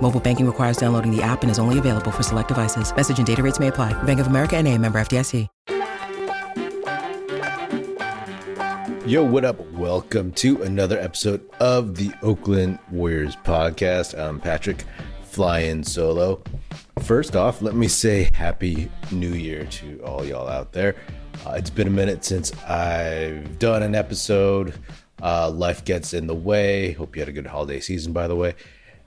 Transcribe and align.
Mobile 0.00 0.20
banking 0.20 0.46
requires 0.46 0.76
downloading 0.76 1.10
the 1.10 1.22
app 1.22 1.42
and 1.42 1.50
is 1.50 1.58
only 1.58 1.80
available 1.80 2.12
for 2.12 2.22
select 2.22 2.48
devices. 2.48 2.94
Message 2.94 3.18
and 3.18 3.26
data 3.26 3.42
rates 3.42 3.58
may 3.58 3.66
apply. 3.66 4.00
Bank 4.04 4.20
of 4.20 4.28
America 4.28 4.56
and 4.56 4.68
a 4.68 4.78
member 4.78 5.00
FDIC. 5.00 5.48
Yo, 9.06 9.22
what 9.22 9.44
up? 9.44 9.60
Welcome 9.74 10.32
to 10.32 10.62
another 10.62 10.98
episode 10.98 11.48
of 11.60 11.94
the 11.94 12.10
Oakland 12.22 12.80
Warriors 12.90 13.36
podcast. 13.36 14.18
I'm 14.18 14.40
Patrick, 14.40 14.82
flying 15.22 15.84
solo. 15.84 16.42
First 17.02 17.36
off, 17.36 17.62
let 17.62 17.76
me 17.76 17.86
say 17.86 18.28
Happy 18.34 18.90
New 19.12 19.34
Year 19.34 19.64
to 19.64 20.00
all 20.02 20.24
y'all 20.24 20.48
out 20.48 20.72
there. 20.72 20.96
Uh, 21.46 21.52
it's 21.52 21.70
been 21.70 21.86
a 21.86 21.90
minute 21.90 22.24
since 22.24 22.52
I've 22.64 23.60
done 23.60 23.84
an 23.84 23.94
episode. 23.94 24.74
Uh, 25.22 25.50
life 25.50 25.84
gets 25.84 26.12
in 26.12 26.26
the 26.26 26.34
way. 26.34 26.90
Hope 26.90 27.14
you 27.14 27.20
had 27.20 27.28
a 27.28 27.32
good 27.32 27.46
holiday 27.46 27.78
season, 27.78 28.12
by 28.12 28.26
the 28.26 28.34
way. 28.34 28.54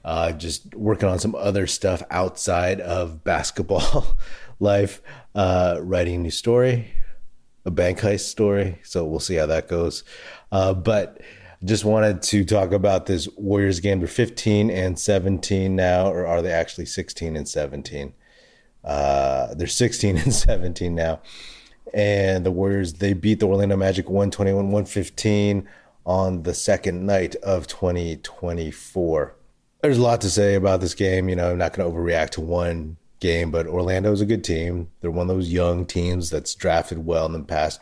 Uh, 0.03 0.31
just 0.31 0.73
working 0.75 1.09
on 1.09 1.19
some 1.19 1.35
other 1.35 1.67
stuff 1.67 2.01
outside 2.09 2.79
of 2.81 3.23
basketball 3.23 4.15
life, 4.59 5.01
uh, 5.35 5.77
writing 5.81 6.15
a 6.15 6.19
new 6.19 6.31
story, 6.31 6.93
a 7.65 7.71
bank 7.71 7.99
heist 7.99 8.27
story. 8.27 8.79
So 8.83 9.05
we'll 9.05 9.19
see 9.19 9.35
how 9.35 9.45
that 9.47 9.67
goes. 9.67 10.03
Uh, 10.51 10.73
but 10.73 11.21
just 11.63 11.83
wanted 11.83 12.21
to 12.21 12.45
talk 12.45 12.71
about 12.71 13.05
this 13.05 13.27
Warriors 13.35 13.79
game. 13.81 13.99
They're 13.99 14.07
15 14.07 14.69
and 14.69 14.97
17 14.97 15.75
now, 15.75 16.07
or 16.07 16.25
are 16.25 16.41
they 16.41 16.51
actually 16.51 16.85
16 16.85 17.35
and 17.35 17.47
17? 17.47 18.13
Uh, 18.83 19.53
they're 19.55 19.67
16 19.67 20.17
and 20.19 20.33
17 20.33 20.95
now. 20.95 21.21
And 21.93 22.45
the 22.45 22.51
Warriors, 22.51 22.93
they 22.93 23.13
beat 23.13 23.39
the 23.39 23.47
Orlando 23.47 23.75
Magic 23.75 24.07
121 24.07 24.65
115 24.65 25.67
on 26.05 26.43
the 26.43 26.53
second 26.53 27.05
night 27.05 27.35
of 27.37 27.67
2024. 27.67 29.35
There's 29.81 29.97
a 29.97 30.01
lot 30.01 30.21
to 30.21 30.29
say 30.29 30.55
about 30.55 30.81
this 30.81 30.93
game. 30.93 31.29
You 31.29 31.37
know, 31.37 31.51
I'm 31.51 31.57
not 31.57 31.73
going 31.73 31.89
to 31.89 31.97
overreact 31.97 32.31
to 32.31 32.41
one 32.41 32.97
game, 33.19 33.49
but 33.49 33.67
Orlando 33.67 34.11
is 34.11 34.19
a 34.19 34.25
good 34.25 34.43
team. 34.43 34.89
They're 34.99 35.11
one 35.11 35.29
of 35.29 35.35
those 35.35 35.51
young 35.51 35.85
teams 35.85 36.29
that's 36.29 36.53
drafted 36.53 37.05
well 37.05 37.25
in 37.25 37.31
the 37.31 37.39
past 37.39 37.81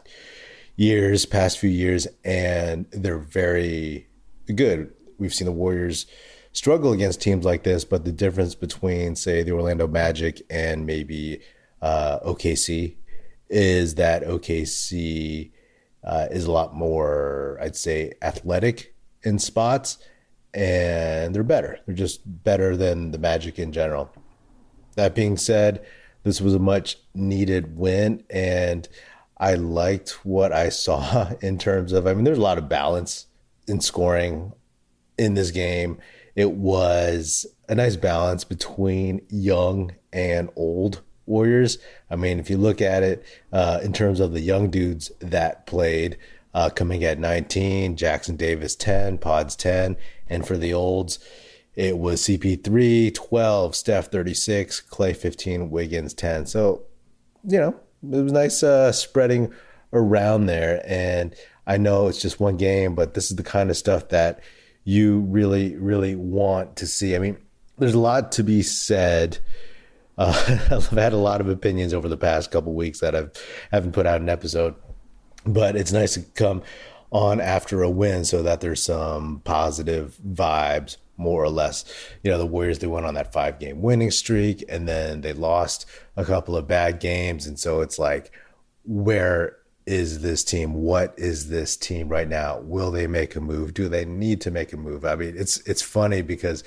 years, 0.75 1.25
past 1.25 1.57
few 1.57 1.69
years, 1.69 2.07
and 2.23 2.85
they're 2.91 3.17
very 3.17 4.07
good. 4.53 4.93
We've 5.17 5.33
seen 5.33 5.45
the 5.45 5.51
Warriors 5.51 6.05
struggle 6.51 6.91
against 6.91 7.21
teams 7.21 7.45
like 7.45 7.63
this, 7.63 7.83
but 7.83 8.05
the 8.05 8.11
difference 8.11 8.53
between, 8.53 9.15
say, 9.15 9.41
the 9.41 9.51
Orlando 9.51 9.87
Magic 9.87 10.41
and 10.49 10.85
maybe 10.85 11.41
uh, 11.81 12.19
OKC 12.19 12.95
is 13.49 13.95
that 13.95 14.23
OKC 14.23 15.51
uh, 16.03 16.27
is 16.29 16.45
a 16.45 16.51
lot 16.51 16.75
more, 16.75 17.57
I'd 17.61 17.75
say, 17.75 18.13
athletic 18.21 18.93
in 19.23 19.39
spots, 19.39 19.97
and 20.57 21.35
they're 21.35 21.43
better. 21.43 21.79
They're 21.85 21.93
just 21.93 22.21
better 22.43 22.75
than 22.75 23.11
the 23.11 23.19
Magic 23.19 23.59
in 23.59 23.71
general. 23.71 24.11
That 24.95 25.13
being 25.13 25.37
said, 25.37 25.85
this 26.23 26.41
was 26.41 26.55
a 26.55 26.59
much 26.59 26.97
needed 27.13 27.77
win, 27.77 28.23
and 28.31 28.87
I 29.37 29.53
liked 29.53 30.25
what 30.25 30.51
I 30.51 30.69
saw 30.69 31.31
in 31.41 31.59
terms 31.59 31.93
of. 31.93 32.07
I 32.07 32.15
mean, 32.15 32.23
there's 32.23 32.39
a 32.39 32.41
lot 32.41 32.57
of 32.57 32.67
balance 32.67 33.27
in 33.67 33.81
scoring 33.81 34.51
in 35.19 35.35
this 35.35 35.51
game. 35.51 35.99
It 36.35 36.53
was 36.53 37.45
a 37.69 37.75
nice 37.75 37.95
balance 37.95 38.43
between 38.43 39.21
young 39.29 39.93
and 40.11 40.49
old 40.55 41.01
Warriors. 41.27 41.77
I 42.09 42.15
mean, 42.15 42.39
if 42.39 42.49
you 42.49 42.57
look 42.57 42.81
at 42.81 43.03
it 43.03 43.23
uh, 43.51 43.79
in 43.83 43.93
terms 43.93 44.19
of 44.19 44.31
the 44.31 44.41
young 44.41 44.71
dudes 44.71 45.11
that 45.19 45.67
played, 45.67 46.17
uh, 46.53 46.69
Kuminga 46.73 47.19
19, 47.19 47.95
Jackson 47.95 48.37
Davis 48.37 48.75
10, 48.75 49.19
Pods 49.19 49.55
10, 49.55 49.97
and 50.29 50.45
for 50.45 50.57
the 50.57 50.73
olds, 50.73 51.19
it 51.75 51.97
was 51.97 52.21
CP3 52.21 53.13
12, 53.13 53.75
Steph 53.75 54.07
36, 54.07 54.81
Klay 54.89 55.15
15, 55.15 55.69
Wiggins 55.69 56.13
10. 56.13 56.47
So, 56.47 56.83
you 57.47 57.59
know, 57.59 57.79
it 58.11 58.23
was 58.23 58.31
nice 58.31 58.63
uh, 58.63 58.91
spreading 58.91 59.53
around 59.93 60.47
there. 60.47 60.83
And 60.87 61.35
I 61.67 61.77
know 61.77 62.07
it's 62.07 62.21
just 62.21 62.39
one 62.39 62.57
game, 62.57 62.95
but 62.95 63.13
this 63.13 63.29
is 63.29 63.37
the 63.37 63.43
kind 63.43 63.69
of 63.69 63.77
stuff 63.77 64.09
that 64.09 64.39
you 64.85 65.19
really, 65.19 65.75
really 65.75 66.15
want 66.15 66.77
to 66.77 66.87
see. 66.87 67.15
I 67.15 67.19
mean, 67.19 67.37
there's 67.77 67.93
a 67.93 67.99
lot 67.99 68.31
to 68.33 68.43
be 68.43 68.63
said. 68.63 69.37
Uh, 70.17 70.33
I've 70.71 70.87
had 70.87 71.13
a 71.13 71.17
lot 71.17 71.41
of 71.41 71.49
opinions 71.49 71.93
over 71.93 72.09
the 72.09 72.17
past 72.17 72.51
couple 72.51 72.73
weeks 72.73 73.01
that 73.01 73.15
I've 73.15 73.31
haven't 73.71 73.91
put 73.91 74.07
out 74.07 74.21
an 74.21 74.29
episode, 74.29 74.75
but 75.45 75.75
it's 75.75 75.91
nice 75.91 76.15
to 76.15 76.21
come 76.21 76.63
on 77.11 77.39
after 77.39 77.83
a 77.83 77.89
win 77.89 78.25
so 78.25 78.43
that 78.43 78.61
there's 78.61 78.83
some 78.83 79.41
positive 79.43 80.17
vibes 80.27 80.97
more 81.17 81.43
or 81.43 81.49
less. 81.49 81.83
You 82.23 82.31
know, 82.31 82.37
the 82.37 82.45
Warriors, 82.45 82.79
they 82.79 82.87
went 82.87 83.05
on 83.05 83.15
that 83.15 83.33
five 83.33 83.59
game 83.59 83.81
winning 83.81 84.11
streak 84.11 84.63
and 84.69 84.87
then 84.87 85.21
they 85.21 85.33
lost 85.33 85.85
a 86.15 86.25
couple 86.25 86.55
of 86.55 86.67
bad 86.67 86.99
games. 86.99 87.47
And 87.47 87.59
so 87.59 87.81
it's 87.81 87.97
like, 87.97 88.31
where 88.85 89.57
is 89.85 90.21
this 90.21 90.43
team? 90.43 90.73
What 90.73 91.13
is 91.17 91.49
this 91.49 91.75
team 91.77 92.09
right 92.09 92.27
now? 92.27 92.59
Will 92.59 92.91
they 92.91 93.07
make 93.07 93.35
a 93.35 93.41
move? 93.41 93.73
Do 93.73 93.89
they 93.89 94.05
need 94.05 94.41
to 94.41 94.51
make 94.51 94.73
a 94.73 94.77
move? 94.77 95.05
I 95.05 95.15
mean, 95.15 95.35
it's 95.37 95.57
it's 95.61 95.81
funny 95.81 96.21
because 96.21 96.63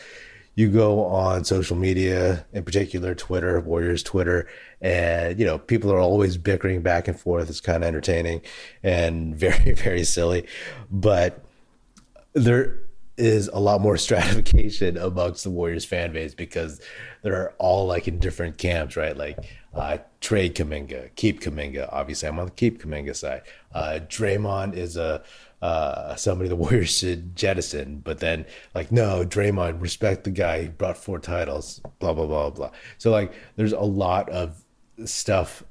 you 0.60 0.68
go 0.68 1.06
on 1.06 1.42
social 1.42 1.74
media, 1.74 2.44
in 2.52 2.62
particular 2.64 3.14
Twitter, 3.14 3.58
Warriors 3.60 4.02
Twitter, 4.02 4.46
and 4.82 5.38
you 5.38 5.46
know 5.46 5.58
people 5.58 5.90
are 5.90 5.98
always 5.98 6.36
bickering 6.36 6.82
back 6.82 7.08
and 7.08 7.18
forth. 7.18 7.48
It's 7.48 7.62
kind 7.62 7.82
of 7.82 7.88
entertaining 7.88 8.42
and 8.82 9.34
very 9.44 9.72
very 9.72 10.04
silly, 10.04 10.46
but 10.90 11.42
there 12.34 12.78
is 13.16 13.48
a 13.48 13.58
lot 13.58 13.80
more 13.80 13.96
stratification 14.06 14.98
amongst 14.98 15.44
the 15.44 15.50
Warriors 15.50 15.86
fan 15.86 16.12
base 16.12 16.34
because 16.34 16.80
they're 17.22 17.54
all 17.58 17.86
like 17.86 18.06
in 18.06 18.18
different 18.18 18.58
camps, 18.58 18.96
right? 18.96 19.16
Like 19.16 19.38
uh, 19.74 19.96
trade 20.20 20.56
Kuminga, 20.56 21.14
keep 21.16 21.40
Kuminga. 21.40 21.88
Obviously, 21.90 22.28
I'm 22.28 22.38
on 22.38 22.46
the 22.46 22.52
keep 22.52 22.82
Kuminga 22.82 23.16
side. 23.16 23.42
Uh, 23.72 24.00
Draymond 24.06 24.74
is 24.76 24.98
a 24.98 25.22
uh, 25.62 26.14
somebody 26.16 26.48
the 26.48 26.56
Warriors 26.64 26.96
should 26.96 27.36
jettison, 27.36 28.00
but 28.04 28.18
then 28.18 28.46
like 28.74 28.90
no, 28.90 29.24
Draymond, 29.24 29.80
respect 29.80 30.24
the 30.24 30.30
guy. 30.30 30.62
He 30.62 30.68
brought 30.68 30.96
four 30.96 31.18
titles. 31.18 31.80
Blah 31.98 32.14
blah 32.14 32.26
blah 32.26 32.50
blah. 32.50 32.70
So 32.98 33.10
like, 33.10 33.32
there's 33.56 33.72
a 33.72 33.80
lot 33.80 34.28
of 34.30 34.62
stuff 35.04 35.62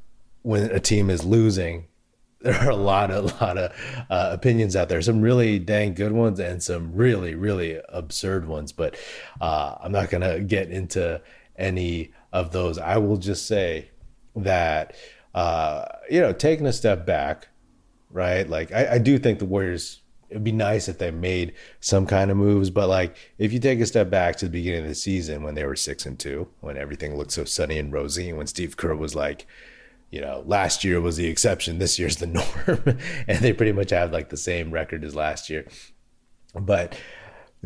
when 0.42 0.72
a 0.72 0.80
team 0.80 1.10
is 1.10 1.24
losing 1.26 1.86
there 2.41 2.56
are 2.56 2.70
a 2.70 2.76
lot, 2.76 3.12
a 3.12 3.20
lot 3.20 3.58
of 3.58 4.06
uh, 4.09 4.30
opinions 4.32 4.74
out 4.74 4.88
there. 4.88 5.02
Some 5.02 5.20
really 5.20 5.59
dang 5.59 5.94
good 5.94 6.14
ones 6.14 6.40
and 6.40 6.64
some 6.64 6.94
really, 6.96 7.35
really 7.35 7.82
absurd 7.90 8.47
ones. 8.47 8.72
But 8.72 8.96
uh, 9.42 9.76
I'm 9.82 9.92
not 9.92 10.09
going 10.09 10.22
to 10.22 10.40
get 10.40 10.72
into 10.72 11.22
any 11.58 12.14
of 12.32 12.53
those. 12.53 12.78
I 12.78 12.96
will 12.96 13.18
just 13.18 13.46
say 13.46 13.90
that 14.38 14.96
uh, 15.34 15.85
you 16.09 16.20
know, 16.20 16.34
taking 16.34 16.66
a 16.66 16.74
step 16.74 17.06
back, 17.06 17.47
right? 18.11 18.47
Like 18.50 18.72
I, 18.72 18.94
I 18.94 18.97
do 18.97 19.17
think 19.20 19.40
the 19.40 19.46
Warriors. 19.46 20.02
It'd 20.29 20.44
be 20.44 20.52
nice 20.52 20.88
if 20.88 21.00
they 21.00 21.09
made 21.09 21.53
some 21.79 22.06
kind 22.06 22.29
of 22.29 22.38
moves, 22.38 22.70
but 22.70 22.88
like 22.88 23.16
if 23.40 23.52
you 23.52 23.58
take 23.59 23.79
a 23.79 23.85
step 23.88 24.11
back 24.11 24.35
to 24.35 24.46
the 24.46 24.52
beginning 24.52 24.84
of 24.84 24.88
the 24.88 24.94
season 24.94 25.41
when 25.41 25.56
they 25.56 25.66
were 25.66 25.76
six 25.76 26.06
and 26.06 26.20
two, 26.20 26.47
when 26.59 26.78
everything 26.78 27.17
looked 27.17 27.32
so 27.32 27.46
sunny 27.46 27.79
and 27.79 27.91
rosy, 27.91 28.29
and 28.29 28.38
when 28.38 28.46
Steve 28.46 28.78
Kerr 28.78 28.94
was 28.94 29.16
like 29.16 29.47
you 30.11 30.22
know, 30.22 30.44
last 30.46 30.84
year 30.84 31.00
was 31.00 31.17
the 31.17 31.28
exception. 31.28 31.78
This 31.78 32.00
year's 32.00 32.17
the 32.17 32.28
norm. 32.28 32.97
and 33.28 33.40
they 33.40 33.53
pretty 33.53 33.72
much 33.72 33.91
have 33.91 34.11
like 34.11 34.29
the 34.29 34.38
same 34.38 34.72
record 34.72 35.03
as 35.03 35.16
last 35.16 35.50
year. 35.50 35.67
But 36.56 36.97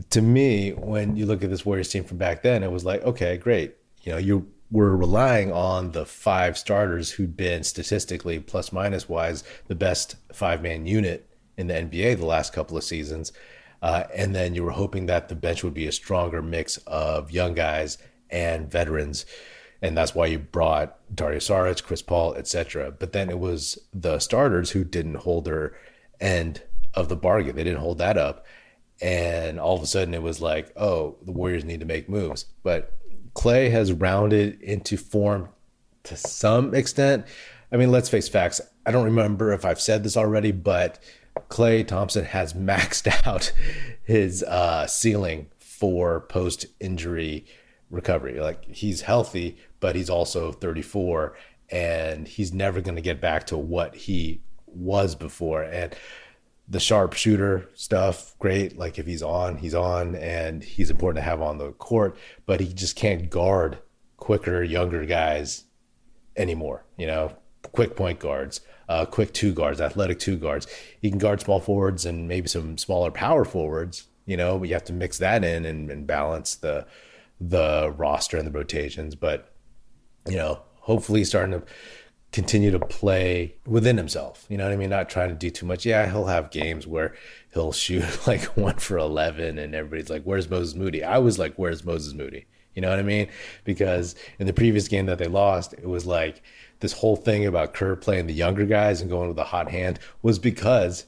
to 0.09 0.21
me, 0.21 0.71
when 0.71 1.15
you 1.15 1.25
look 1.25 1.43
at 1.43 1.49
this 1.49 1.65
Warriors 1.65 1.89
team 1.89 2.03
from 2.03 2.17
back 2.17 2.41
then, 2.43 2.63
it 2.63 2.71
was 2.71 2.83
like, 2.83 3.03
okay, 3.03 3.37
great. 3.37 3.75
You 4.03 4.11
know, 4.11 4.17
you 4.17 4.51
were 4.73 4.97
relying 4.97 5.51
on 5.51 5.91
the 5.91 6.03
five 6.03 6.57
starters 6.57 7.11
who'd 7.11 7.37
been 7.37 7.63
statistically 7.63 8.39
plus 8.39 8.71
minus 8.71 9.07
wise 9.07 9.43
the 9.67 9.75
best 9.75 10.15
five 10.33 10.63
man 10.63 10.87
unit 10.87 11.29
in 11.55 11.67
the 11.67 11.75
NBA 11.75 12.17
the 12.17 12.25
last 12.25 12.53
couple 12.53 12.75
of 12.75 12.83
seasons. 12.83 13.31
Uh, 13.83 14.05
and 14.15 14.33
then 14.33 14.55
you 14.55 14.63
were 14.63 14.71
hoping 14.71 15.05
that 15.05 15.29
the 15.29 15.35
bench 15.35 15.63
would 15.63 15.75
be 15.75 15.85
a 15.85 15.91
stronger 15.91 16.41
mix 16.41 16.77
of 16.87 17.29
young 17.29 17.53
guys 17.53 17.99
and 18.31 18.71
veterans. 18.71 19.27
And 19.79 19.95
that's 19.95 20.15
why 20.15 20.25
you 20.25 20.39
brought 20.39 20.97
Dario 21.13 21.39
Saric, 21.39 21.83
Chris 21.83 22.01
Paul, 22.01 22.33
etc. 22.33 22.91
But 22.91 23.13
then 23.13 23.29
it 23.29 23.37
was 23.37 23.77
the 23.93 24.17
starters 24.17 24.71
who 24.71 24.83
didn't 24.83 25.17
hold 25.17 25.45
their 25.45 25.75
end 26.19 26.63
of 26.95 27.09
the 27.09 27.15
bargain. 27.15 27.55
They 27.55 27.63
didn't 27.63 27.81
hold 27.81 27.99
that 27.99 28.17
up. 28.17 28.47
And 29.01 29.59
all 29.59 29.75
of 29.75 29.83
a 29.83 29.85
sudden 29.85 30.15
it 30.15 30.23
was 30.23 30.41
like, 30.41 30.71
oh, 30.75 31.17
the 31.21 31.31
Warriors 31.31 31.65
need 31.65 31.81
to 31.81 31.85
make 31.85 32.09
moves. 32.09 32.45
But 32.63 32.97
Klay 33.35 33.71
has 33.71 33.91
rounded 33.91 34.61
into 34.61 34.97
form 34.97 35.49
to 36.03 36.15
some 36.15 36.73
extent. 36.75 37.25
I 37.71 37.77
mean, 37.77 37.91
let's 37.91 38.09
face 38.09 38.27
facts. 38.27 38.61
I 38.85 38.91
don't 38.91 39.05
remember 39.05 39.53
if 39.53 39.65
I've 39.65 39.81
said 39.81 40.03
this 40.03 40.17
already, 40.17 40.51
but 40.51 40.99
Klay 41.49 41.85
Thompson 41.87 42.25
has 42.25 42.53
maxed 42.53 43.25
out 43.25 43.51
his 44.03 44.43
uh, 44.43 44.87
ceiling 44.87 45.47
for 45.57 46.21
post 46.21 46.65
injury 46.79 47.45
recovery. 47.89 48.39
Like 48.39 48.65
he's 48.65 49.01
healthy, 49.01 49.57
but 49.79 49.95
he's 49.95 50.09
also 50.09 50.51
34 50.51 51.35
and 51.69 52.27
he's 52.27 52.53
never 52.53 52.81
going 52.81 52.95
to 52.95 53.01
get 53.01 53.21
back 53.21 53.47
to 53.47 53.57
what 53.57 53.95
he 53.95 54.41
was 54.67 55.15
before. 55.15 55.63
And 55.63 55.95
the 56.73 56.79
sharpshooter 56.79 57.69
stuff, 57.75 58.35
great. 58.39 58.77
Like 58.77 58.97
if 58.97 59.05
he's 59.05 59.21
on, 59.21 59.57
he's 59.57 59.75
on, 59.75 60.15
and 60.15 60.63
he's 60.63 60.89
important 60.89 61.23
to 61.23 61.29
have 61.29 61.39
on 61.39 61.59
the 61.59 61.71
court, 61.73 62.17
but 62.47 62.59
he 62.59 62.73
just 62.73 62.95
can't 62.95 63.29
guard 63.29 63.77
quicker, 64.17 64.63
younger 64.63 65.05
guys 65.05 65.65
anymore. 66.35 66.83
You 66.97 67.05
know, 67.05 67.35
quick 67.61 67.95
point 67.95 68.19
guards, 68.19 68.61
uh, 68.89 69.05
quick 69.05 69.33
two 69.33 69.53
guards, 69.53 69.79
athletic 69.79 70.17
two 70.17 70.35
guards. 70.35 70.65
He 70.99 71.11
can 71.11 71.19
guard 71.19 71.41
small 71.41 71.59
forwards 71.59 72.07
and 72.07 72.27
maybe 72.27 72.47
some 72.47 72.79
smaller 72.79 73.11
power 73.11 73.45
forwards. 73.45 74.07
You 74.25 74.35
know, 74.35 74.57
but 74.57 74.67
you 74.67 74.73
have 74.73 74.85
to 74.85 74.93
mix 74.93 75.19
that 75.19 75.43
in 75.43 75.65
and, 75.65 75.91
and 75.91 76.07
balance 76.07 76.55
the 76.55 76.87
the 77.39 77.93
roster 77.95 78.37
and 78.37 78.47
the 78.47 78.51
rotations. 78.51 79.13
But 79.13 79.53
you 80.27 80.37
know, 80.37 80.63
hopefully 80.79 81.23
starting 81.23 81.59
to 81.59 81.65
continue 82.33 82.71
to 82.71 82.79
play 82.79 83.55
within 83.65 83.95
himself. 83.95 84.45
You 84.49 84.57
know 84.57 84.65
what 84.65 84.73
I 84.73 84.75
mean? 84.75 84.89
Not 84.89 85.07
trying 85.07 85.29
to 85.29 85.35
do 85.35 85.51
too 85.51 85.67
much. 85.67 85.85
Yeah, 85.85 86.09
he'll 86.09 86.25
have 86.25 86.49
games 86.51 86.85
where 86.85 87.13
he'll 87.53 87.71
shoot 87.71 88.27
like 88.27 88.43
one 88.57 88.77
for 88.77 88.97
11 88.97 89.57
and 89.57 89.73
everybody's 89.73 90.09
like, 90.09 90.23
where's 90.23 90.49
Moses 90.49 90.75
Moody? 90.75 91.03
I 91.03 91.19
was 91.19 91.39
like, 91.39 91.53
where's 91.55 91.85
Moses 91.85 92.13
Moody? 92.13 92.47
You 92.73 92.81
know 92.81 92.89
what 92.89 92.97
I 92.97 93.03
mean? 93.03 93.29
Because 93.63 94.15
in 94.39 94.47
the 94.47 94.53
previous 94.53 94.87
game 94.87 95.05
that 95.05 95.19
they 95.19 95.27
lost, 95.27 95.73
it 95.73 95.87
was 95.87 96.07
like 96.07 96.41
this 96.79 96.91
whole 96.91 97.15
thing 97.15 97.45
about 97.45 97.75
Kerr 97.75 97.95
playing 97.95 98.25
the 98.25 98.33
younger 98.33 98.65
guys 98.65 98.99
and 98.99 99.11
going 99.11 99.29
with 99.29 99.37
a 99.37 99.43
hot 99.43 99.69
hand 99.69 99.99
was 100.23 100.39
because 100.39 101.05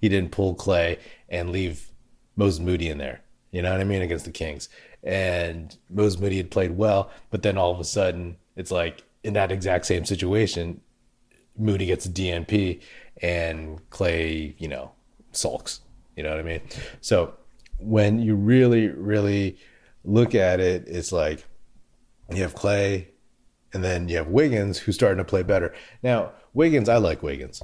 he 0.00 0.08
didn't 0.08 0.30
pull 0.30 0.54
Klay 0.54 1.00
and 1.28 1.50
leave 1.50 1.90
Moses 2.36 2.60
Moody 2.60 2.88
in 2.88 2.98
there. 2.98 3.20
You 3.50 3.62
know 3.62 3.72
what 3.72 3.80
I 3.80 3.84
mean? 3.84 4.02
Against 4.02 4.26
the 4.26 4.30
Kings. 4.30 4.68
And 5.02 5.76
Moses 5.90 6.20
Moody 6.20 6.36
had 6.36 6.52
played 6.52 6.76
well, 6.76 7.10
but 7.30 7.42
then 7.42 7.58
all 7.58 7.72
of 7.72 7.80
a 7.80 7.84
sudden 7.84 8.36
it's 8.54 8.70
like 8.70 9.02
in 9.22 9.34
that 9.34 9.52
exact 9.52 9.86
same 9.86 10.04
situation, 10.04 10.80
Moody 11.56 11.86
gets 11.86 12.06
a 12.06 12.08
DNP 12.08 12.80
and 13.20 13.88
Klay, 13.90 14.54
you 14.58 14.68
know, 14.68 14.92
sulks. 15.32 15.80
You 16.16 16.22
know 16.22 16.30
what 16.30 16.38
I 16.38 16.42
mean? 16.42 16.62
So 17.00 17.34
when 17.78 18.20
you 18.20 18.34
really, 18.34 18.88
really 18.88 19.58
look 20.04 20.34
at 20.34 20.60
it, 20.60 20.84
it's 20.86 21.12
like 21.12 21.44
you 22.30 22.42
have 22.42 22.54
Klay 22.54 23.06
and 23.72 23.84
then 23.84 24.08
you 24.08 24.16
have 24.16 24.28
Wiggins 24.28 24.78
who's 24.78 24.94
starting 24.94 25.18
to 25.18 25.24
play 25.24 25.42
better. 25.42 25.74
Now, 26.02 26.32
Wiggins, 26.54 26.88
I 26.88 26.96
like 26.96 27.22
Wiggins. 27.22 27.62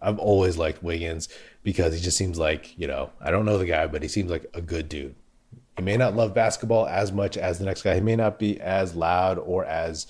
I've 0.00 0.18
always 0.18 0.58
liked 0.58 0.82
Wiggins 0.82 1.28
because 1.62 1.94
he 1.94 2.00
just 2.00 2.16
seems 2.16 2.38
like, 2.38 2.76
you 2.76 2.86
know, 2.86 3.10
I 3.20 3.30
don't 3.30 3.44
know 3.44 3.58
the 3.58 3.66
guy, 3.66 3.86
but 3.86 4.02
he 4.02 4.08
seems 4.08 4.30
like 4.30 4.46
a 4.52 4.60
good 4.60 4.88
dude. 4.88 5.14
He 5.76 5.82
may 5.82 5.96
not 5.96 6.14
love 6.14 6.34
basketball 6.34 6.86
as 6.86 7.12
much 7.12 7.36
as 7.36 7.58
the 7.58 7.64
next 7.64 7.82
guy. 7.82 7.94
He 7.94 8.00
may 8.00 8.16
not 8.16 8.38
be 8.38 8.60
as 8.60 8.94
loud 8.94 9.38
or 9.38 9.64
as 9.64 10.06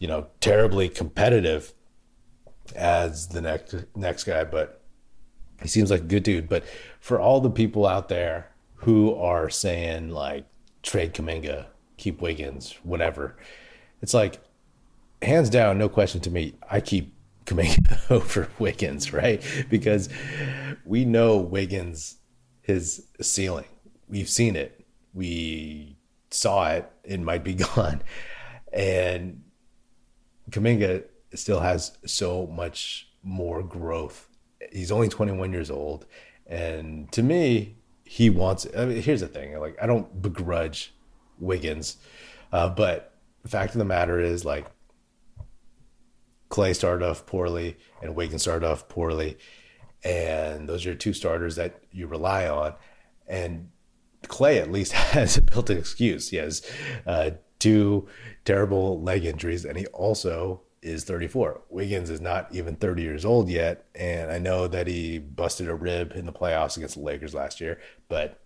you 0.00 0.08
know, 0.08 0.26
terribly 0.40 0.88
competitive 0.88 1.72
as 2.74 3.28
the 3.28 3.40
next 3.40 3.74
next 3.94 4.24
guy, 4.24 4.42
but 4.42 4.82
he 5.62 5.68
seems 5.68 5.90
like 5.90 6.00
a 6.00 6.04
good 6.04 6.24
dude. 6.24 6.48
But 6.48 6.64
for 6.98 7.20
all 7.20 7.40
the 7.40 7.50
people 7.50 7.86
out 7.86 8.08
there 8.08 8.50
who 8.76 9.14
are 9.14 9.48
saying 9.48 10.08
like 10.08 10.46
trade 10.82 11.14
Kuminga, 11.14 11.66
keep 11.98 12.20
Wiggins, 12.20 12.74
whatever, 12.82 13.36
it's 14.00 14.14
like 14.14 14.40
hands 15.22 15.50
down, 15.50 15.78
no 15.78 15.88
question 15.88 16.20
to 16.22 16.30
me, 16.30 16.54
I 16.68 16.80
keep 16.80 17.14
Kuminga 17.44 18.10
over 18.10 18.48
Wiggins, 18.58 19.12
right? 19.12 19.42
Because 19.68 20.08
we 20.84 21.04
know 21.04 21.36
Wiggins 21.36 22.16
his 22.62 23.06
ceiling. 23.20 23.66
We've 24.08 24.28
seen 24.28 24.56
it. 24.56 24.84
We 25.12 25.98
saw 26.30 26.70
it. 26.70 26.90
It 27.04 27.20
might 27.20 27.44
be 27.44 27.54
gone. 27.74 28.02
And 28.72 29.42
Kuminga 30.50 31.04
still 31.34 31.60
has 31.60 31.96
so 32.06 32.46
much 32.46 33.08
more 33.22 33.62
growth. 33.62 34.28
He's 34.72 34.92
only 34.92 35.08
21 35.08 35.52
years 35.52 35.70
old, 35.70 36.06
and 36.46 37.10
to 37.12 37.22
me, 37.22 37.76
he 38.04 38.30
wants. 38.30 38.66
I 38.76 38.84
mean, 38.84 39.02
here's 39.02 39.20
the 39.20 39.28
thing: 39.28 39.58
like, 39.58 39.76
I 39.80 39.86
don't 39.86 40.20
begrudge 40.20 40.94
Wiggins, 41.38 41.96
uh, 42.52 42.68
but 42.68 43.14
the 43.42 43.48
fact 43.48 43.74
of 43.74 43.78
the 43.78 43.84
matter 43.84 44.20
is, 44.20 44.44
like, 44.44 44.66
Klay 46.50 46.74
started 46.74 47.06
off 47.06 47.26
poorly, 47.26 47.78
and 48.02 48.14
Wiggins 48.14 48.42
started 48.42 48.66
off 48.66 48.88
poorly, 48.88 49.38
and 50.04 50.68
those 50.68 50.86
are 50.86 50.94
two 50.94 51.12
starters 51.12 51.56
that 51.56 51.82
you 51.92 52.06
rely 52.06 52.48
on, 52.48 52.74
and 53.26 53.70
Klay 54.24 54.60
at 54.60 54.70
least 54.70 54.92
has 55.14 55.36
a 55.36 55.42
built-in 55.42 55.78
excuse. 55.78 56.30
He 56.30 56.36
has 56.36 56.68
uh, 57.06 57.30
two 57.60 58.08
terrible 58.44 59.00
leg 59.00 59.24
injuries, 59.24 59.64
and 59.64 59.78
he 59.78 59.86
also 59.86 60.62
is 60.82 61.04
34. 61.04 61.60
Wiggins 61.68 62.10
is 62.10 62.20
not 62.20 62.48
even 62.52 62.74
30 62.74 63.02
years 63.02 63.24
old 63.24 63.48
yet, 63.48 63.86
and 63.94 64.32
I 64.32 64.38
know 64.38 64.66
that 64.66 64.86
he 64.86 65.18
busted 65.18 65.68
a 65.68 65.74
rib 65.74 66.12
in 66.14 66.26
the 66.26 66.32
playoffs 66.32 66.76
against 66.76 66.96
the 66.96 67.02
Lakers 67.02 67.34
last 67.34 67.60
year, 67.60 67.78
but 68.08 68.40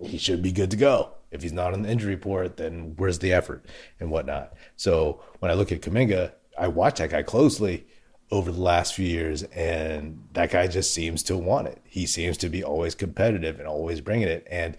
he 0.00 0.18
should 0.18 0.42
be 0.42 0.52
good 0.52 0.70
to 0.70 0.76
go. 0.76 1.14
If 1.30 1.42
he's 1.42 1.52
not 1.52 1.72
on 1.72 1.82
the 1.82 1.90
injury 1.90 2.14
report, 2.14 2.56
then 2.56 2.94
where's 2.96 3.18
the 3.18 3.32
effort 3.32 3.66
and 4.00 4.10
whatnot? 4.10 4.54
So 4.76 5.22
when 5.40 5.50
I 5.50 5.54
look 5.54 5.72
at 5.72 5.82
Kuminga, 5.82 6.32
I 6.58 6.68
watch 6.68 6.98
that 6.98 7.10
guy 7.10 7.22
closely 7.22 7.86
over 8.30 8.52
the 8.52 8.60
last 8.60 8.94
few 8.94 9.06
years, 9.06 9.42
and 9.44 10.22
that 10.34 10.50
guy 10.50 10.66
just 10.66 10.92
seems 10.92 11.22
to 11.24 11.36
want 11.36 11.68
it. 11.68 11.80
He 11.84 12.06
seems 12.06 12.36
to 12.38 12.48
be 12.48 12.62
always 12.62 12.94
competitive 12.94 13.58
and 13.58 13.66
always 13.66 14.00
bringing 14.00 14.28
it. 14.28 14.46
And 14.50 14.76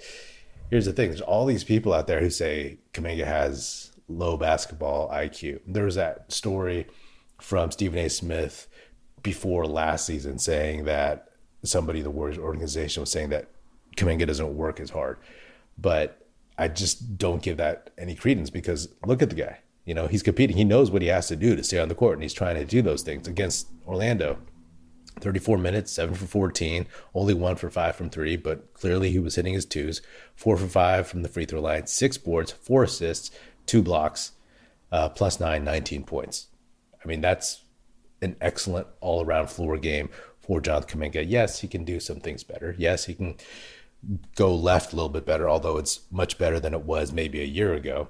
here's 0.69 0.85
the 0.85 0.93
thing: 0.93 1.09
there's 1.09 1.21
all 1.21 1.45
these 1.45 1.63
people 1.63 1.93
out 1.93 2.07
there 2.07 2.21
who 2.21 2.29
say 2.29 2.79
Kuminga 2.93 3.25
has 3.25 3.91
low 4.07 4.37
basketball 4.37 5.09
IQ. 5.09 5.61
There 5.67 5.85
was 5.85 5.95
that 5.95 6.31
story 6.31 6.87
from 7.39 7.71
Stephen 7.71 7.99
A. 7.99 8.09
Smith 8.09 8.67
before 9.21 9.65
last 9.65 10.05
season 10.05 10.39
saying 10.39 10.85
that 10.85 11.29
somebody, 11.63 12.01
the 12.01 12.09
Warriors 12.09 12.37
organization, 12.37 13.01
was 13.01 13.11
saying 13.11 13.29
that 13.29 13.49
Kuminga 13.97 14.25
doesn't 14.25 14.55
work 14.55 14.79
as 14.79 14.89
hard. 14.89 15.17
But 15.77 16.25
I 16.57 16.67
just 16.67 17.17
don't 17.17 17.41
give 17.41 17.57
that 17.57 17.91
any 17.97 18.15
credence 18.15 18.49
because 18.49 18.89
look 19.05 19.21
at 19.21 19.29
the 19.29 19.35
guy. 19.35 19.59
You 19.85 19.93
know, 19.93 20.07
he's 20.07 20.23
competing. 20.23 20.57
He 20.57 20.65
knows 20.65 20.91
what 20.91 21.01
he 21.01 21.07
has 21.07 21.27
to 21.29 21.35
do 21.35 21.55
to 21.55 21.63
stay 21.63 21.79
on 21.79 21.89
the 21.89 21.95
court, 21.95 22.13
and 22.13 22.21
he's 22.21 22.33
trying 22.33 22.55
to 22.55 22.65
do 22.65 22.81
those 22.81 23.01
things 23.01 23.27
against 23.27 23.67
Orlando. 23.87 24.37
34 25.19 25.57
minutes, 25.57 25.91
7 25.91 26.15
for 26.15 26.25
14, 26.25 26.87
only 27.13 27.33
1 27.33 27.55
for 27.55 27.69
5 27.69 27.95
from 27.95 28.09
3, 28.09 28.37
but 28.37 28.73
clearly 28.73 29.11
he 29.11 29.19
was 29.19 29.35
hitting 29.35 29.53
his 29.53 29.65
twos. 29.65 30.01
4 30.35 30.57
for 30.57 30.67
5 30.67 31.07
from 31.07 31.23
the 31.23 31.29
free 31.29 31.45
throw 31.45 31.61
line, 31.61 31.87
6 31.87 32.17
boards, 32.19 32.51
4 32.51 32.83
assists, 32.83 33.31
2 33.65 33.81
blocks, 33.81 34.31
uh, 34.91 35.09
plus 35.09 35.39
9, 35.39 35.63
19 35.63 36.03
points. 36.03 36.47
I 37.03 37.07
mean, 37.07 37.21
that's 37.21 37.63
an 38.21 38.35
excellent 38.41 38.87
all 39.01 39.23
around 39.23 39.49
floor 39.49 39.77
game 39.77 40.09
for 40.39 40.61
John 40.61 40.83
Kuminga. 40.83 41.25
Yes, 41.27 41.59
he 41.59 41.67
can 41.67 41.83
do 41.83 41.99
some 41.99 42.19
things 42.19 42.43
better. 42.43 42.75
Yes, 42.77 43.05
he 43.05 43.13
can 43.13 43.35
go 44.35 44.53
left 44.55 44.93
a 44.93 44.95
little 44.95 45.09
bit 45.09 45.25
better, 45.25 45.49
although 45.49 45.77
it's 45.77 46.01
much 46.11 46.37
better 46.37 46.59
than 46.59 46.73
it 46.73 46.83
was 46.83 47.11
maybe 47.11 47.41
a 47.41 47.45
year 47.45 47.73
ago. 47.73 48.09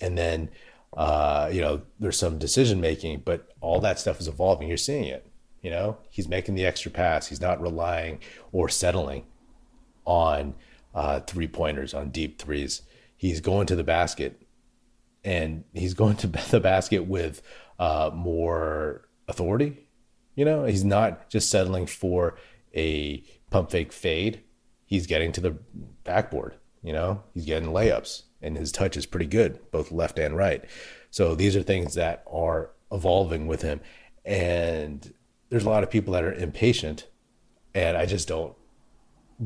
And 0.00 0.18
then, 0.18 0.50
uh, 0.96 1.48
you 1.52 1.60
know, 1.60 1.82
there's 1.98 2.18
some 2.18 2.38
decision 2.38 2.80
making, 2.80 3.22
but 3.24 3.52
all 3.60 3.80
that 3.80 3.98
stuff 3.98 4.20
is 4.20 4.28
evolving. 4.28 4.68
You're 4.68 4.76
seeing 4.76 5.04
it. 5.04 5.27
You 5.62 5.70
know, 5.70 5.98
he's 6.10 6.28
making 6.28 6.54
the 6.54 6.66
extra 6.66 6.90
pass. 6.90 7.26
He's 7.26 7.40
not 7.40 7.60
relying 7.60 8.20
or 8.52 8.68
settling 8.68 9.24
on 10.04 10.54
uh, 10.94 11.20
three 11.20 11.48
pointers, 11.48 11.94
on 11.94 12.10
deep 12.10 12.40
threes. 12.40 12.82
He's 13.16 13.40
going 13.40 13.66
to 13.66 13.76
the 13.76 13.84
basket 13.84 14.40
and 15.24 15.64
he's 15.74 15.94
going 15.94 16.16
to 16.16 16.26
the 16.50 16.60
basket 16.60 17.06
with 17.06 17.42
uh, 17.78 18.10
more 18.14 19.08
authority. 19.26 19.86
You 20.34 20.44
know, 20.44 20.64
he's 20.64 20.84
not 20.84 21.28
just 21.28 21.50
settling 21.50 21.86
for 21.86 22.36
a 22.74 23.24
pump 23.50 23.70
fake 23.70 23.92
fade. 23.92 24.42
He's 24.84 25.06
getting 25.06 25.32
to 25.32 25.40
the 25.40 25.56
backboard. 26.04 26.54
You 26.82 26.92
know, 26.92 27.24
he's 27.34 27.44
getting 27.44 27.70
layups 27.70 28.22
and 28.40 28.56
his 28.56 28.72
touch 28.72 28.96
is 28.96 29.06
pretty 29.06 29.26
good, 29.26 29.58
both 29.70 29.90
left 29.90 30.18
and 30.18 30.36
right. 30.36 30.64
So 31.10 31.34
these 31.34 31.56
are 31.56 31.62
things 31.62 31.94
that 31.94 32.22
are 32.30 32.70
evolving 32.92 33.46
with 33.46 33.62
him. 33.62 33.80
And 34.24 35.12
there's 35.50 35.64
a 35.64 35.70
lot 35.70 35.82
of 35.82 35.90
people 35.90 36.14
that 36.14 36.24
are 36.24 36.32
impatient, 36.32 37.06
and 37.74 37.96
I 37.96 38.06
just 38.06 38.28
don't 38.28 38.54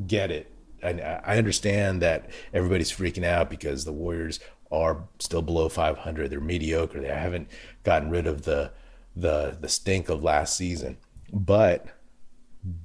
get 0.07 0.31
it. 0.31 0.51
I, 0.83 0.91
I 1.25 1.39
understand 1.39 2.03
that 2.03 2.31
everybody's 2.53 2.91
freaking 2.91 3.25
out 3.25 3.49
because 3.49 3.85
the 3.85 3.93
Warriors 3.93 4.41
are 4.71 5.05
still 5.19 5.43
below 5.43 5.69
500. 5.69 6.31
They're 6.31 6.41
mediocre. 6.41 7.01
They 7.01 7.09
haven't 7.09 7.49
gotten 7.85 8.11
rid 8.11 8.27
of 8.27 8.43
the 8.43 8.73
the 9.15 9.57
the 9.61 9.69
stink 9.69 10.09
of 10.09 10.23
last 10.25 10.57
season. 10.57 10.97
But 11.33 11.87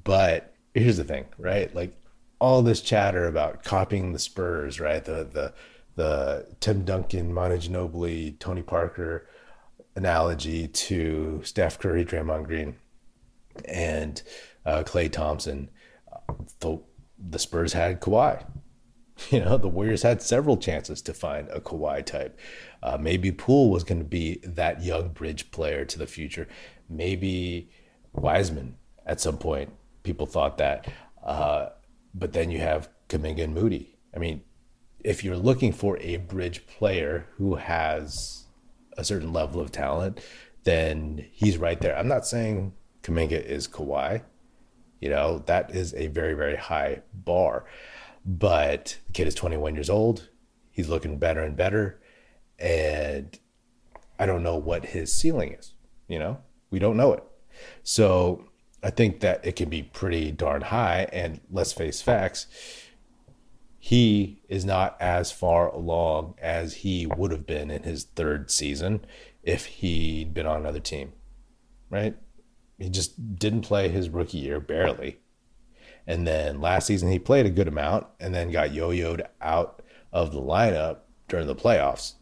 but 0.03 0.53
here's 0.73 0.97
the 0.97 1.03
thing, 1.03 1.25
right? 1.37 1.73
Like 1.73 1.95
all 2.39 2.61
this 2.61 2.81
chatter 2.81 3.27
about 3.27 3.63
copying 3.63 4.13
the 4.13 4.19
Spurs, 4.19 4.79
right? 4.79 5.03
The 5.03 5.27
the 5.31 5.53
the 5.95 6.55
Tim 6.59 6.83
Duncan, 6.85 7.33
Manu 7.33 7.57
Ginobili, 7.57 8.37
Tony 8.39 8.61
Parker 8.61 9.27
analogy 9.95 10.67
to 10.67 11.41
Steph 11.43 11.79
Curry, 11.79 12.05
Draymond 12.05 12.45
Green, 12.45 12.75
and 13.65 14.21
uh, 14.65 14.83
Klay 14.83 15.11
Thompson. 15.11 15.69
The 16.59 16.79
the 17.17 17.39
Spurs 17.39 17.73
had 17.73 18.01
Kawhi. 18.01 18.45
You 19.31 19.39
know, 19.39 19.57
the 19.57 19.67
Warriors 19.67 20.03
had 20.03 20.21
several 20.21 20.57
chances 20.57 21.01
to 21.01 21.11
find 21.11 21.49
a 21.49 21.59
Kawhi 21.59 22.05
type. 22.05 22.39
Uh, 22.83 22.99
maybe 23.01 23.31
Poole 23.31 23.71
was 23.71 23.83
going 23.83 23.97
to 23.97 24.05
be 24.05 24.39
that 24.43 24.83
young 24.83 25.09
bridge 25.09 25.49
player 25.49 25.85
to 25.85 25.97
the 25.97 26.05
future. 26.05 26.47
Maybe 26.87 27.71
Wiseman 28.13 28.77
at 29.07 29.19
some 29.19 29.39
point. 29.39 29.73
People 30.03 30.27
thought 30.27 30.59
that. 30.59 30.87
Uh, 31.23 31.69
but 32.13 32.33
then 32.33 32.51
you 32.51 32.59
have 32.59 32.89
Kuminga 33.09 33.43
and 33.43 33.55
Moody. 33.55 33.97
I 34.15 34.19
mean, 34.19 34.43
if 35.03 35.23
you're 35.23 35.35
looking 35.37 35.71
for 35.71 35.97
a 35.99 36.17
bridge 36.17 36.67
player 36.67 37.27
who 37.37 37.55
has 37.55 38.45
a 38.97 39.03
certain 39.03 39.33
level 39.33 39.61
of 39.61 39.71
talent, 39.71 40.19
then 40.63 41.25
he's 41.31 41.57
right 41.57 41.79
there. 41.79 41.97
I'm 41.97 42.07
not 42.07 42.27
saying 42.27 42.73
Kuminga 43.07 43.41
is 43.41 43.67
Kawhi. 43.67 44.21
You 44.99 45.09
know, 45.09 45.39
that 45.45 45.73
is 45.73 45.93
a 45.93 46.07
very, 46.07 46.33
very 46.33 46.57
high 46.57 47.01
bar. 47.13 47.65
But 48.25 48.97
the 49.07 49.13
kid 49.13 49.27
is 49.27 49.35
21 49.35 49.75
years 49.75 49.89
old. 49.89 50.29
He's 50.71 50.89
looking 50.89 51.17
better 51.17 51.41
and 51.41 51.55
better. 51.55 52.01
And 52.59 53.39
I 54.19 54.25
don't 54.25 54.43
know 54.43 54.57
what 54.57 54.87
his 54.87 55.13
ceiling 55.13 55.53
is. 55.53 55.73
You 56.07 56.19
know, 56.19 56.39
we 56.69 56.79
don't 56.79 56.97
know 56.97 57.13
it. 57.13 57.23
So 57.83 58.49
I 58.83 58.89
think 58.89 59.21
that 59.21 59.45
it 59.45 59.55
can 59.55 59.69
be 59.69 59.83
pretty 59.83 60.31
darn 60.31 60.63
high. 60.63 61.07
And 61.13 61.39
let's 61.49 61.71
face 61.71 62.01
facts, 62.01 62.47
he 63.79 64.41
is 64.49 64.65
not 64.65 64.97
as 64.99 65.31
far 65.31 65.69
along 65.69 66.35
as 66.41 66.75
he 66.75 67.05
would 67.05 67.31
have 67.31 67.45
been 67.45 67.71
in 67.71 67.83
his 67.83 68.03
third 68.03 68.51
season 68.51 69.05
if 69.43 69.65
he'd 69.65 70.33
been 70.33 70.45
on 70.45 70.59
another 70.59 70.79
team, 70.81 71.13
right? 71.89 72.17
He 72.77 72.89
just 72.89 73.37
didn't 73.37 73.61
play 73.61 73.89
his 73.89 74.09
rookie 74.09 74.37
year, 74.37 74.59
barely. 74.59 75.19
And 76.05 76.25
then 76.25 76.61
last 76.61 76.87
season, 76.87 77.11
he 77.11 77.19
played 77.19 77.45
a 77.45 77.49
good 77.49 77.67
amount 77.67 78.07
and 78.19 78.33
then 78.33 78.51
got 78.51 78.73
yo 78.73 78.89
yoed 78.89 79.25
out 79.41 79.81
of 80.13 80.31
the 80.31 80.41
lineup 80.41 80.99
during 81.27 81.47
the 81.47 81.55
playoffs. 81.55 82.13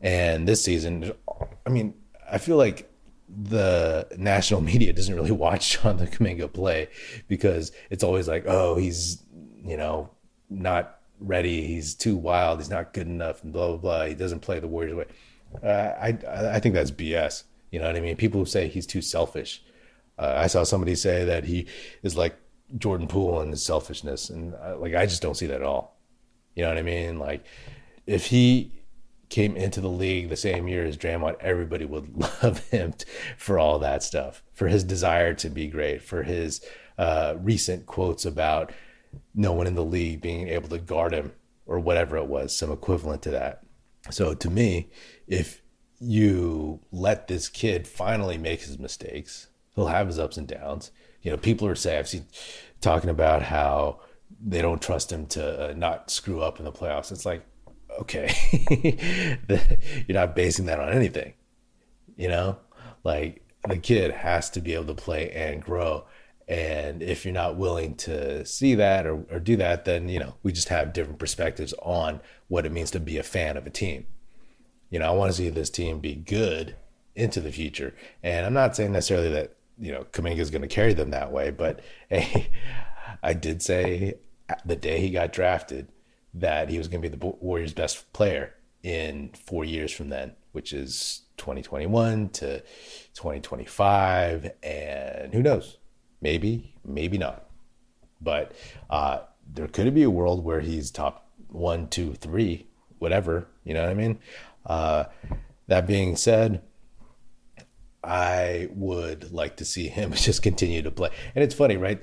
And 0.00 0.46
this 0.46 0.62
season, 0.62 1.12
I 1.66 1.70
mean, 1.70 1.94
I 2.30 2.38
feel 2.38 2.56
like 2.56 2.90
the 3.28 4.06
national 4.16 4.60
media 4.72 4.92
doesn't 4.92 5.14
really 5.14 5.32
watch 5.32 5.82
Jonathan 5.82 6.06
Kuminga 6.06 6.52
play 6.52 6.88
because 7.26 7.72
it's 7.90 8.04
always 8.04 8.28
like, 8.28 8.44
oh, 8.46 8.76
he's, 8.76 9.22
you 9.64 9.76
know, 9.76 10.10
not 10.48 10.98
ready. 11.20 11.66
He's 11.66 11.94
too 11.94 12.16
wild. 12.16 12.60
He's 12.60 12.70
not 12.70 12.92
good 12.92 13.06
enough, 13.06 13.42
and 13.42 13.52
blah 13.52 13.68
blah 13.68 13.76
blah. 13.76 14.04
He 14.06 14.14
doesn't 14.14 14.40
play 14.40 14.60
the 14.60 14.68
Warriors 14.68 14.94
way. 14.94 15.06
Uh, 15.62 15.92
I 16.00 16.18
I 16.54 16.60
think 16.60 16.74
that's 16.74 16.90
BS. 16.90 17.44
You 17.70 17.80
know 17.80 17.86
what 17.86 17.96
I 17.96 18.00
mean? 18.00 18.16
People 18.16 18.40
who 18.40 18.46
say 18.46 18.68
he's 18.68 18.86
too 18.86 19.02
selfish. 19.02 19.62
Uh, 20.18 20.34
I 20.36 20.46
saw 20.46 20.64
somebody 20.64 20.94
say 20.94 21.24
that 21.24 21.44
he 21.44 21.66
is 22.02 22.16
like 22.16 22.36
Jordan 22.76 23.08
Poole 23.08 23.40
in 23.40 23.50
his 23.50 23.62
selfishness, 23.62 24.30
and 24.30 24.54
uh, 24.54 24.76
like 24.78 24.94
I 24.94 25.06
just 25.06 25.22
don't 25.22 25.36
see 25.36 25.46
that 25.46 25.56
at 25.56 25.62
all. 25.62 25.98
You 26.54 26.64
know 26.64 26.70
what 26.70 26.78
I 26.78 26.82
mean? 26.82 27.18
Like 27.18 27.44
if 28.06 28.26
he 28.26 28.72
came 29.28 29.56
into 29.56 29.80
the 29.80 29.88
league 29.88 30.28
the 30.28 30.36
same 30.36 30.68
year 30.68 30.84
as 30.84 30.96
Draymond, 30.96 31.36
everybody 31.40 31.84
would 31.84 32.16
love 32.42 32.66
him 32.70 32.94
for 33.36 33.58
all 33.58 33.78
that 33.80 34.02
stuff, 34.02 34.42
for 34.54 34.68
his 34.68 34.84
desire 34.84 35.34
to 35.34 35.50
be 35.50 35.68
great, 35.68 36.02
for 36.02 36.22
his 36.22 36.60
uh, 36.96 37.34
recent 37.38 37.86
quotes 37.86 38.24
about 38.24 38.72
no 39.34 39.52
one 39.52 39.66
in 39.66 39.74
the 39.74 39.84
league 39.84 40.20
being 40.20 40.48
able 40.48 40.68
to 40.68 40.78
guard 40.78 41.12
him 41.12 41.32
or 41.66 41.78
whatever 41.78 42.16
it 42.16 42.26
was, 42.26 42.56
some 42.56 42.72
equivalent 42.72 43.22
to 43.22 43.30
that. 43.30 43.62
So 44.10 44.34
to 44.34 44.50
me, 44.50 44.90
if 45.26 45.62
you 46.00 46.80
let 46.90 47.28
this 47.28 47.48
kid 47.48 47.86
finally 47.86 48.38
make 48.38 48.62
his 48.62 48.78
mistakes, 48.78 49.47
he'll 49.78 49.86
have 49.86 50.08
his 50.08 50.18
ups 50.18 50.36
and 50.36 50.48
downs. 50.48 50.90
You 51.22 51.30
know, 51.30 51.36
people 51.36 51.68
are 51.68 51.76
saying, 51.76 52.00
I've 52.00 52.08
seen 52.08 52.26
talking 52.80 53.10
about 53.10 53.42
how 53.42 54.00
they 54.44 54.60
don't 54.60 54.82
trust 54.82 55.12
him 55.12 55.26
to 55.26 55.70
uh, 55.70 55.72
not 55.74 56.10
screw 56.10 56.40
up 56.40 56.58
in 56.58 56.64
the 56.64 56.72
playoffs. 56.72 57.12
It's 57.12 57.24
like, 57.24 57.44
okay, 58.00 58.34
you're 60.08 60.18
not 60.18 60.34
basing 60.34 60.66
that 60.66 60.80
on 60.80 60.92
anything. 60.92 61.34
You 62.16 62.28
know, 62.28 62.58
like 63.04 63.46
the 63.68 63.78
kid 63.78 64.10
has 64.10 64.50
to 64.50 64.60
be 64.60 64.74
able 64.74 64.86
to 64.86 64.94
play 64.94 65.30
and 65.30 65.62
grow. 65.62 66.06
And 66.48 67.00
if 67.00 67.24
you're 67.24 67.34
not 67.34 67.56
willing 67.56 67.94
to 67.96 68.44
see 68.44 68.74
that 68.74 69.06
or, 69.06 69.24
or 69.30 69.38
do 69.38 69.54
that, 69.56 69.84
then, 69.84 70.08
you 70.08 70.18
know, 70.18 70.34
we 70.42 70.50
just 70.50 70.70
have 70.70 70.92
different 70.92 71.20
perspectives 71.20 71.72
on 71.82 72.20
what 72.48 72.66
it 72.66 72.72
means 72.72 72.90
to 72.92 73.00
be 73.00 73.16
a 73.16 73.22
fan 73.22 73.56
of 73.56 73.66
a 73.66 73.70
team. 73.70 74.06
You 74.90 74.98
know, 74.98 75.06
I 75.06 75.14
want 75.14 75.30
to 75.30 75.36
see 75.36 75.50
this 75.50 75.70
team 75.70 76.00
be 76.00 76.16
good 76.16 76.74
into 77.14 77.40
the 77.40 77.52
future. 77.52 77.94
And 78.22 78.46
I'm 78.46 78.54
not 78.54 78.74
saying 78.74 78.92
necessarily 78.92 79.28
that, 79.30 79.57
you 79.80 79.92
know, 79.92 80.04
Kuminga 80.12 80.38
is 80.38 80.50
going 80.50 80.62
to 80.62 80.68
carry 80.68 80.94
them 80.94 81.10
that 81.10 81.32
way, 81.32 81.50
but 81.50 81.80
hey, 82.08 82.50
I 83.22 83.34
did 83.34 83.62
say 83.62 84.14
the 84.64 84.76
day 84.76 85.00
he 85.00 85.10
got 85.10 85.32
drafted 85.32 85.88
that 86.34 86.68
he 86.68 86.78
was 86.78 86.88
going 86.88 87.02
to 87.02 87.08
be 87.08 87.16
the 87.16 87.26
Warriors' 87.40 87.74
best 87.74 88.12
player 88.12 88.54
in 88.82 89.30
four 89.46 89.64
years 89.64 89.92
from 89.92 90.08
then, 90.08 90.32
which 90.52 90.72
is 90.72 91.22
2021 91.36 92.28
to 92.30 92.60
2025. 93.14 94.50
And 94.62 95.34
who 95.34 95.42
knows? 95.42 95.78
Maybe, 96.20 96.74
maybe 96.84 97.18
not. 97.18 97.48
But 98.20 98.52
uh, 98.90 99.20
there 99.52 99.68
could 99.68 99.92
be 99.94 100.02
a 100.02 100.10
world 100.10 100.44
where 100.44 100.60
he's 100.60 100.90
top 100.90 101.28
one, 101.48 101.88
two, 101.88 102.14
three, 102.14 102.66
whatever. 102.98 103.48
You 103.64 103.74
know 103.74 103.82
what 103.82 103.90
I 103.90 103.94
mean? 103.94 104.18
Uh, 104.66 105.04
that 105.66 105.86
being 105.86 106.16
said, 106.16 106.62
I 108.08 108.68
would 108.70 109.32
like 109.32 109.58
to 109.58 109.64
see 109.64 109.88
him 109.88 110.12
just 110.14 110.42
continue 110.42 110.82
to 110.82 110.90
play. 110.90 111.10
And 111.34 111.44
it's 111.44 111.54
funny, 111.54 111.76
right? 111.76 112.02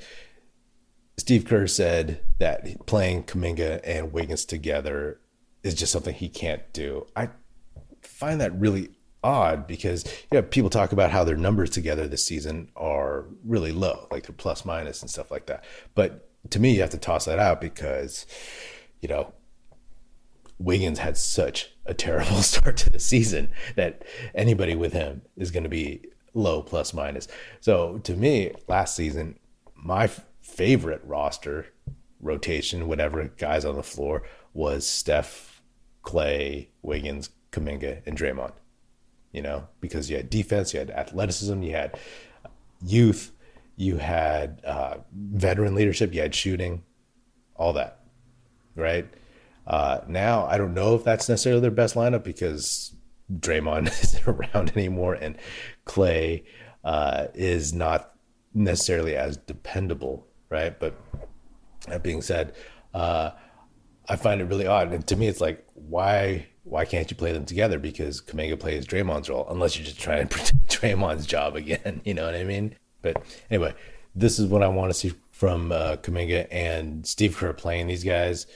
Steve 1.18 1.46
Kerr 1.46 1.68
said 1.68 2.22
that 2.40 2.86
playing 2.86 3.24
Kuminga 3.24 3.82
and 3.84 4.14
Wiggins 4.14 4.46
together 4.46 5.20
is 5.64 5.74
just 5.74 5.92
something 5.92 6.14
he 6.14 6.30
can't 6.30 6.62
do. 6.74 7.08
I 7.16 7.30
find 8.02 8.40
that 8.42 8.58
really 8.60 8.90
odd 9.24 9.66
because 9.66 10.06
you 10.06 10.38
know 10.38 10.44
people 10.44 10.70
talk 10.70 10.92
about 10.92 11.10
how 11.10 11.24
their 11.24 11.38
numbers 11.38 11.72
together 11.72 12.08
this 12.08 12.24
season 12.24 12.70
are 12.76 13.26
really 13.44 13.72
low, 13.72 14.08
like 14.12 14.28
they're 14.28 14.36
plus 14.36 14.66
minus 14.66 15.02
and 15.02 15.10
stuff 15.10 15.32
like 15.32 15.48
that. 15.48 15.64
But 15.96 16.30
to 16.52 16.60
me, 16.60 16.76
you 16.76 16.82
have 16.82 16.92
to 16.92 16.98
toss 16.98 17.26
that 17.26 17.40
out 17.40 17.62
because 17.62 18.28
you 19.02 19.08
know 19.08 19.34
Wiggins 20.58 21.00
had 21.00 21.18
such 21.18 21.72
a 21.86 21.94
terrible 21.94 22.38
start 22.42 22.78
to 22.78 22.90
the 22.90 23.00
season 23.00 23.50
that 23.76 24.04
anybody 24.34 24.76
with 24.76 24.94
him 24.94 25.22
is 25.38 25.52
going 25.52 25.64
to 25.64 25.70
be 25.70 26.02
low 26.34 26.62
plus 26.62 26.94
minus. 26.94 27.28
So 27.62 28.00
to 28.00 28.16
me, 28.16 28.52
last 28.68 28.96
season, 28.96 29.40
my 29.76 30.10
favorite 30.42 31.02
roster 31.06 31.68
rotation, 32.20 32.88
whatever 32.88 33.24
guys 33.38 33.66
on 33.66 33.76
the 33.76 33.84
floor, 33.84 34.24
was 34.54 34.88
Steph, 34.88 35.62
Klay, 36.04 36.68
Wiggins, 36.82 37.30
Kuminga, 37.52 38.02
and 38.06 38.18
Draymond 38.18 38.54
you 39.36 39.42
know, 39.42 39.68
because 39.82 40.10
you 40.10 40.16
had 40.16 40.30
defense, 40.30 40.74
you 40.74 40.80
had 40.80 40.90
athleticism, 40.90 41.62
you 41.62 41.74
had 41.74 42.00
youth, 42.82 43.34
you 43.76 43.98
had 43.98 44.62
uh, 44.64 44.96
veteran 45.14 45.76
leadership, 45.76 46.14
you 46.14 46.22
had 46.22 46.34
shooting, 46.34 46.84
all 47.58 47.74
that, 47.74 48.00
right? 48.78 49.06
Uh, 49.68 50.02
now, 50.08 50.46
I 50.46 50.58
don't 50.58 50.74
know 50.74 50.96
if 50.96 51.04
that's 51.04 51.28
necessarily 51.28 51.62
their 51.62 51.72
best 51.72 51.96
lineup 51.96 52.24
because 52.24 52.96
Draymond 53.32 53.88
isn't 54.04 54.28
around 54.28 54.72
anymore 54.76 55.16
and 55.16 55.38
Klay 55.86 56.44
uh, 56.84 57.28
is 57.34 57.74
not 57.74 58.14
necessarily 58.54 59.16
as 59.16 59.38
dependable, 59.38 60.28
right? 60.50 60.78
But 60.80 60.96
that 61.88 62.04
being 62.04 62.22
said, 62.22 62.56
uh, 62.94 63.32
I 64.08 64.16
find 64.16 64.42
it 64.42 64.46
really 64.46 64.68
odd. 64.68 64.94
And 64.94 65.06
to 65.08 65.16
me, 65.16 65.28
it's 65.28 65.42
like, 65.42 65.66
why 65.74 66.48
why 66.64 66.84
can't 66.84 67.10
you 67.12 67.16
play 67.16 67.32
them 67.32 67.46
together? 67.46 67.78
Because 67.78 68.22
Kuminga 68.22 68.60
plays 68.60 68.88
Draymond's 68.88 69.30
role, 69.30 69.48
unless 69.50 69.78
you're 69.78 69.86
just 69.86 70.00
trying 70.00 70.28
to 70.28 70.36
protect 70.36 70.82
Draymond's 70.82 71.26
job 71.26 71.56
again. 71.56 72.02
You 72.04 72.16
know 72.16 72.26
what 72.26 72.36
I 72.36 72.44
mean? 72.44 72.76
But 73.02 73.24
anyway, 73.52 73.74
this 74.16 74.40
is 74.40 74.48
what 74.48 74.64
I 74.64 74.68
want 74.68 74.92
to 74.92 74.98
see 74.98 75.14
from 75.32 75.72
uh, 75.72 75.98
Kuminga 75.98 76.48
and 76.50 77.06
Steve 77.06 77.38
Kerr 77.38 77.54
playing 77.54 77.88
these 77.88 78.04
guys. 78.04 78.48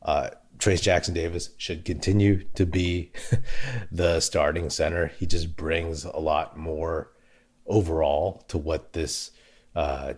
Uh, 0.00 0.30
Trayce 0.58 0.82
Jackson 0.82 1.14
Davis 1.14 1.50
should 1.56 1.84
continue 1.84 2.44
to 2.54 2.66
be 2.66 3.12
the 3.92 4.20
starting 4.20 4.70
center. 4.70 5.08
He 5.18 5.26
just 5.26 5.56
brings 5.56 6.04
a 6.04 6.18
lot 6.18 6.56
more 6.56 7.12
overall 7.66 8.44
to 8.48 8.58
what 8.58 8.92
this 8.92 9.30
uh, 9.76 10.14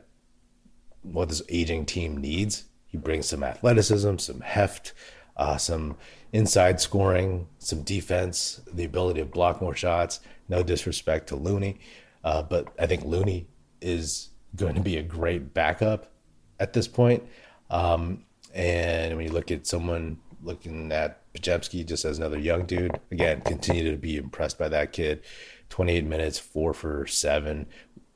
what 1.03 1.29
this 1.29 1.43
aging 1.49 1.87
team 1.87 2.17
needs. 2.17 2.65
He 2.87 2.97
brings 2.97 3.27
some 3.27 3.45
athleticism, 3.45 4.17
some 4.17 4.41
heft, 4.41 4.95
uh, 5.37 5.57
some 5.57 5.97
inside 6.33 6.81
scoring, 6.81 7.47
some 7.59 7.83
defense, 7.83 8.61
the 8.73 8.85
ability 8.85 9.21
to 9.21 9.27
block 9.27 9.61
more 9.61 9.75
shots. 9.75 10.21
No 10.49 10.63
disrespect 10.63 11.29
to 11.29 11.37
Looney, 11.37 11.81
uh, 12.25 12.43
but 12.43 12.69
I 12.79 12.87
think 12.87 13.05
Looney 13.05 13.47
is 13.81 14.31
going 14.57 14.75
to 14.75 14.81
be 14.81 14.97
a 14.97 15.03
great 15.03 15.55
backup 15.55 16.13
at 16.59 16.73
this 16.73 16.89
point. 16.89 17.23
Um, 17.71 18.25
and 18.53 19.17
when 19.17 19.27
you 19.27 19.33
look 19.33 19.51
at 19.51 19.67
someone 19.67 20.19
looking 20.43 20.93
at 20.93 21.33
Podziemski 21.35 21.87
just 21.87 22.05
as 22.05 22.19
another 22.19 22.39
young 22.39 22.67
dude, 22.67 22.99
again, 23.11 23.41
continue 23.43 23.91
to 23.91 23.97
be 23.97 24.17
impressed 24.17 24.59
by 24.59 24.69
that 24.69 24.93
kid. 24.93 25.23
28 25.69 26.05
minutes, 26.05 26.39
four 26.39 26.75
for 26.75 27.07
seven 27.07 27.67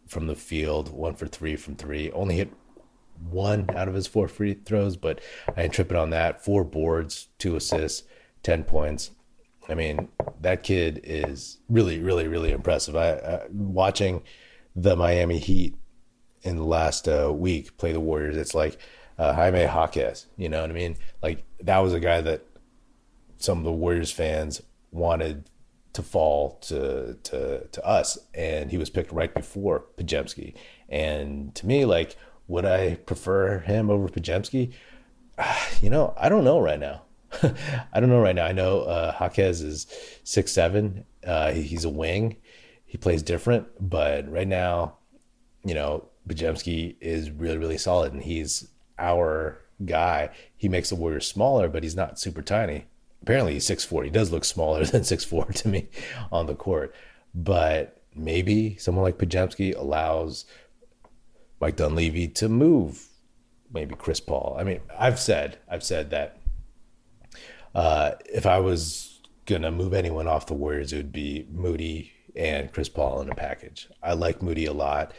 from 0.07 0.27
the 0.27 0.35
field, 0.35 0.91
one 0.91 1.15
for 1.15 1.27
three 1.27 1.57
from 1.57 1.77
three. 1.77 2.11
Only 2.11 2.37
hit 2.37 2.53
one 3.31 3.67
out 3.75 3.89
of 3.89 3.95
his 3.95 4.07
four 4.07 4.29
free 4.29 4.55
throws, 4.55 4.97
but 4.97 5.21
I 5.57 5.63
ain't 5.63 5.73
tripping 5.73 5.97
on 5.97 6.11
that. 6.11 6.45
Four 6.45 6.65
boards, 6.65 7.29
two 7.39 7.57
assists, 7.57 8.03
10 8.43 8.65
points. 8.65 9.11
I 9.69 9.75
mean, 9.75 10.09
that 10.41 10.63
kid 10.63 11.01
is 11.05 11.59
really, 11.69 12.01
really, 12.01 12.29
really 12.29 12.53
impressive. 12.53 12.97
I, 12.97 13.11
uh, 13.11 13.47
watching 13.51 14.23
the 14.77 14.97
Miami 14.97 15.39
Heat 15.39 15.77
in 16.43 16.57
the 16.57 16.65
last 16.65 17.09
uh, 17.09 17.33
week 17.33 17.77
play 17.79 17.93
the 17.93 18.01
Warriors. 18.01 18.37
It's 18.37 18.55
like 18.55 18.79
uh, 19.19 19.33
Jaime 19.33 19.63
Jaquez. 19.63 20.27
You 20.37 20.49
know 20.49 20.61
what 20.61 20.71
I 20.71 20.75
mean? 20.75 20.97
Like 21.23 21.45
that 21.63 21.79
was 21.79 21.93
a 21.93 22.01
guy 22.01 22.21
that 22.21 22.45
some 23.39 23.59
of 23.59 23.65
the 23.65 23.73
Warriors 23.73 24.11
fans 24.11 24.63
wanted 24.91 25.51
to 25.93 26.03
fall 26.03 26.59
to 26.63 27.15
to 27.23 27.67
to 27.67 27.87
us, 27.87 28.19
and 28.35 28.71
he 28.71 28.79
was 28.79 28.91
picked 28.91 29.13
right 29.13 29.33
before 29.33 29.87
Podziemski. 29.97 30.55
And 30.89 31.55
to 31.55 31.67
me, 31.67 31.85
like, 31.85 32.17
would 32.49 32.65
I 32.65 32.97
prefer 32.97 33.61
him 33.61 33.91
over 33.91 34.09
Podziemski? 34.09 34.73
You 35.83 35.91
know, 35.91 36.15
I 36.17 36.29
don't 36.29 36.45
know 36.45 36.61
right 36.61 36.79
now. 36.79 37.03
I 37.43 38.01
don't 38.01 38.09
know 38.09 38.21
right 38.21 38.35
now. 38.35 38.47
I 38.47 38.53
know 38.53 38.83
uh, 38.83 39.15
Jaquez 39.21 39.61
is 39.61 39.87
six 40.23 40.53
seven. 40.53 41.05
Uh, 41.27 41.53
he's 41.53 41.85
a 41.85 41.91
wing. 41.91 42.37
He 42.87 42.97
plays 42.97 43.23
different, 43.23 43.67
but 43.81 44.31
right 44.31 44.47
now, 44.47 44.99
you 45.65 45.75
know, 45.75 46.09
Podziemski 46.29 46.97
is 47.01 47.31
really 47.31 47.59
really 47.59 47.79
solid, 47.79 48.13
and 48.13 48.23
he's 48.23 48.69
our 48.99 49.61
guy. 49.85 50.31
He 50.57 50.69
makes 50.69 50.91
the 50.91 50.97
Warriors 50.97 51.27
smaller, 51.27 51.69
but 51.69 51.83
he's 51.83 51.97
not 51.97 52.19
super 52.19 52.43
tiny. 52.43 52.87
Apparently, 53.23 53.55
he's 53.55 53.67
six 53.67 53.85
four. 53.85 54.05
He 54.05 54.11
does 54.11 54.31
look 54.33 54.45
smaller 54.45 54.85
than 54.85 55.05
six 55.05 55.25
four 55.25 55.47
to 55.47 55.69
me 55.69 55.89
on 56.31 56.47
the 56.47 56.55
court, 56.55 56.95
but 57.35 58.03
maybe 58.15 58.77
someone 58.77 59.05
like 59.05 59.19
Podziemski 59.19 59.77
allows 59.77 60.45
Mike 61.61 61.77
Dunleavy 61.77 62.29
to 62.29 62.49
move 62.49 63.09
maybe 63.73 63.95
Chris 63.97 64.21
Paul. 64.21 64.57
I 64.59 64.65
mean, 64.65 64.81
I've 64.97 65.19
said 65.19 65.59
I've 65.69 65.83
said 65.83 66.11
that 66.11 66.39
uh, 67.75 68.13
if 68.27 68.47
I 68.47 68.61
was 68.61 69.21
gonna 69.47 69.71
move 69.71 69.93
anyone 69.93 70.29
off 70.29 70.47
the 70.47 70.55
Warriors, 70.55 70.93
it 70.93 70.99
would 70.99 71.13
be 71.13 71.47
Moody 71.51 72.13
and 72.37 72.73
Chris 72.73 72.89
Paul 72.89 73.21
in 73.21 73.31
a 73.31 73.35
package. 73.35 73.89
I 74.03 74.15
like 74.15 74.43
Moody 74.43 74.67
a 74.67 74.73
lot. 74.73 75.13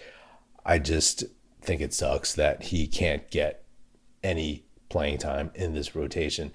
I 0.66 0.80
just 0.80 1.26
think 1.62 1.82
it 1.82 1.94
sucks 1.94 2.34
that 2.34 2.64
he 2.64 2.88
can't 2.88 3.30
get 3.30 3.65
any 4.26 4.66
playing 4.90 5.20
time 5.20 5.52
in 5.56 5.74
this 5.74 5.96
rotation. 5.96 6.52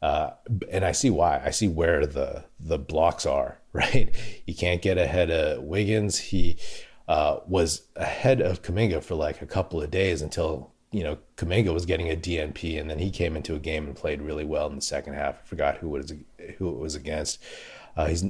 Uh, 0.00 0.30
and 0.70 0.84
I 0.84 0.92
see 0.92 1.10
why. 1.10 1.42
I 1.44 1.50
see 1.50 1.68
where 1.68 2.06
the 2.06 2.44
the 2.60 2.78
blocks 2.78 3.26
are. 3.26 3.58
Right, 3.74 4.12
he 4.44 4.54
can't 4.54 4.82
get 4.82 4.98
ahead 4.98 5.30
of 5.30 5.62
Wiggins. 5.62 6.18
He 6.18 6.56
uh, 7.06 7.40
was 7.46 7.82
ahead 7.94 8.40
of 8.40 8.62
Kuminga 8.62 9.04
for 9.04 9.14
like 9.14 9.40
a 9.40 9.46
couple 9.46 9.80
of 9.80 9.90
days 9.90 10.20
until 10.20 10.72
you 10.90 11.04
know 11.04 11.18
Kuminga 11.36 11.72
was 11.72 11.86
getting 11.86 12.10
a 12.10 12.16
DNP, 12.16 12.80
and 12.80 12.90
then 12.90 12.98
he 12.98 13.10
came 13.10 13.36
into 13.36 13.54
a 13.54 13.60
game 13.60 13.84
and 13.86 13.94
played 13.94 14.22
really 14.22 14.44
well 14.44 14.68
in 14.68 14.74
the 14.74 14.80
second 14.80 15.14
half. 15.14 15.36
I 15.44 15.46
forgot 15.46 15.76
who 15.76 15.90
was 15.90 16.12
who 16.56 16.70
it 16.70 16.78
was 16.78 16.96
against. 16.96 17.40
Uh, 17.96 18.06
he's 18.06 18.24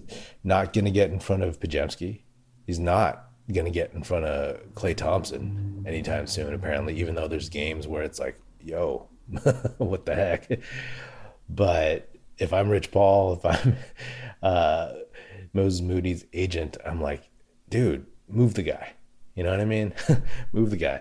not 0.44 0.72
going 0.72 0.84
to 0.86 0.90
get 0.90 1.10
in 1.10 1.20
front 1.20 1.44
of 1.44 1.60
Podziemski. 1.60 2.22
He's 2.66 2.80
not 2.80 3.28
going 3.52 3.64
to 3.64 3.70
get 3.70 3.92
in 3.94 4.02
front 4.02 4.24
of 4.24 4.60
Klay 4.74 4.96
Thompson 4.96 5.84
anytime 5.86 6.26
soon, 6.26 6.52
apparently, 6.52 6.98
even 6.98 7.14
though 7.14 7.28
there's 7.28 7.48
games 7.48 7.86
where 7.86 8.02
it's 8.02 8.18
like, 8.18 8.38
yo, 8.68 9.08
what 9.78 10.06
the 10.06 10.14
heck? 10.14 10.60
But 11.48 12.10
if 12.38 12.52
I'm 12.52 12.68
Rich 12.68 12.90
Paul, 12.90 13.34
if 13.34 13.44
I'm 13.44 13.76
uh, 14.42 14.92
Moses 15.52 15.80
Moody's 15.80 16.24
agent, 16.32 16.76
I'm 16.84 17.00
like, 17.00 17.28
dude, 17.68 18.06
move 18.28 18.54
the 18.54 18.62
guy. 18.62 18.92
You 19.34 19.44
know 19.44 19.50
what 19.50 19.60
I 19.60 19.64
mean? 19.64 19.94
move 20.52 20.70
the 20.70 20.76
guy. 20.76 21.00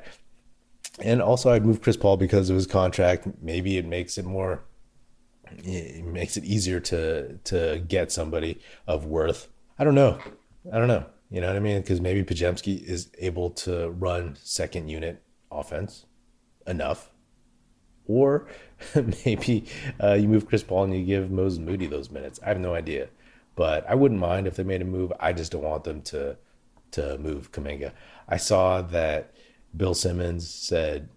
And 1.00 1.22
also, 1.22 1.52
I'd 1.52 1.66
move 1.66 1.82
Chris 1.82 1.98
Paul 1.98 2.18
because 2.18 2.50
of 2.50 2.56
his 2.56 2.68
contract. 2.68 3.28
Maybe 3.42 3.78
it 3.78 3.86
makes 3.86 4.18
it 4.18 4.26
more, 4.26 4.64
it 5.58 6.06
makes 6.06 6.38
it 6.38 6.44
easier 6.44 6.80
to 6.80 7.38
to 7.38 7.84
get 7.88 8.12
somebody 8.12 8.60
of 8.88 9.06
worth. 9.06 9.48
I 9.78 9.84
don't 9.84 9.96
know. 9.96 10.20
I 10.72 10.80
don't 10.80 10.88
know. 10.88 11.06
You 11.30 11.42
know 11.42 11.48
what 11.48 11.56
I 11.56 11.60
mean? 11.60 11.82
Because 11.82 12.02
maybe 12.02 12.24
Podziemski 12.24 12.82
is 12.82 13.12
able 13.20 13.52
to 13.52 13.90
run 13.92 14.38
second 14.42 14.88
unit 14.88 15.22
offense 15.52 16.06
enough. 16.66 17.12
Or 18.08 18.48
maybe 19.26 19.66
uh, 20.02 20.14
you 20.14 20.28
move 20.28 20.48
Chris 20.48 20.64
Paul 20.64 20.86
and 20.86 20.96
you 20.96 21.06
give 21.06 21.32
Moses 21.32 21.60
Moody 21.60 21.88
those 21.88 22.10
minutes. 22.10 22.40
I 22.44 22.50
have 22.50 22.60
no 22.60 22.74
idea. 22.74 23.10
But 23.56 23.90
I 23.90 23.96
wouldn't 23.96 24.20
mind 24.20 24.48
if 24.48 24.56
they 24.56 24.64
made 24.64 24.82
a 24.82 24.86
move. 24.86 25.12
I 25.20 25.34
just 25.34 25.52
don't 25.52 25.64
want 25.64 25.84
them 25.84 26.02
to 26.04 26.38
to 26.92 27.18
move 27.18 27.52
Kuminga. 27.52 27.92
I 28.30 28.38
saw 28.38 28.82
that 28.82 29.34
Bill 29.76 29.94
Simmons 29.94 30.50
said 30.50 31.10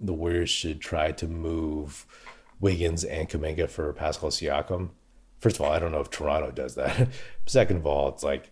the 0.00 0.12
Warriors 0.12 0.50
should 0.50 0.80
try 0.80 1.12
to 1.12 1.26
move 1.26 2.06
Wiggins 2.60 3.04
and 3.04 3.28
Kuminga 3.28 3.68
for 3.68 3.92
Pascal 3.92 4.30
Siakam. 4.30 4.90
First 5.40 5.56
of 5.56 5.62
all, 5.62 5.72
I 5.72 5.78
don't 5.78 5.92
know 5.92 6.00
if 6.00 6.10
Toronto 6.10 6.50
does 6.50 6.74
that. 6.76 7.08
Second 7.46 7.78
of 7.78 7.86
all, 7.86 8.08
it's 8.08 8.22
like 8.22 8.50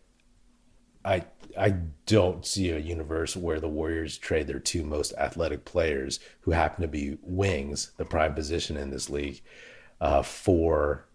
I 1.05 1.25
I 1.59 1.71
don't 2.07 2.45
see 2.45 2.71
a 2.71 2.79
universe 2.79 3.37
where 3.37 3.61
the 3.61 3.69
Warriors 3.69 4.19
trade 4.19 4.47
their 4.47 4.59
two 4.59 4.83
most 4.83 5.13
athletic 5.15 5.65
players, 5.65 6.19
who 6.41 6.51
happen 6.51 6.83
to 6.83 6.89
be 6.89 7.19
wings, 7.23 7.93
the 7.97 8.05
prime 8.05 8.35
position 8.35 8.77
in 8.77 8.91
this 8.91 9.09
league, 9.09 9.41
uh, 10.01 10.23
for 10.23 11.07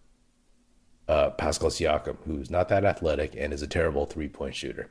uh, 1.08 1.30
Pascal 1.30 1.70
Siakam, 1.70 2.16
who's 2.24 2.50
not 2.50 2.68
that 2.68 2.84
athletic 2.84 3.34
and 3.36 3.52
is 3.52 3.62
a 3.62 3.66
terrible 3.66 4.06
three 4.06 4.28
point 4.28 4.54
shooter. 4.54 4.88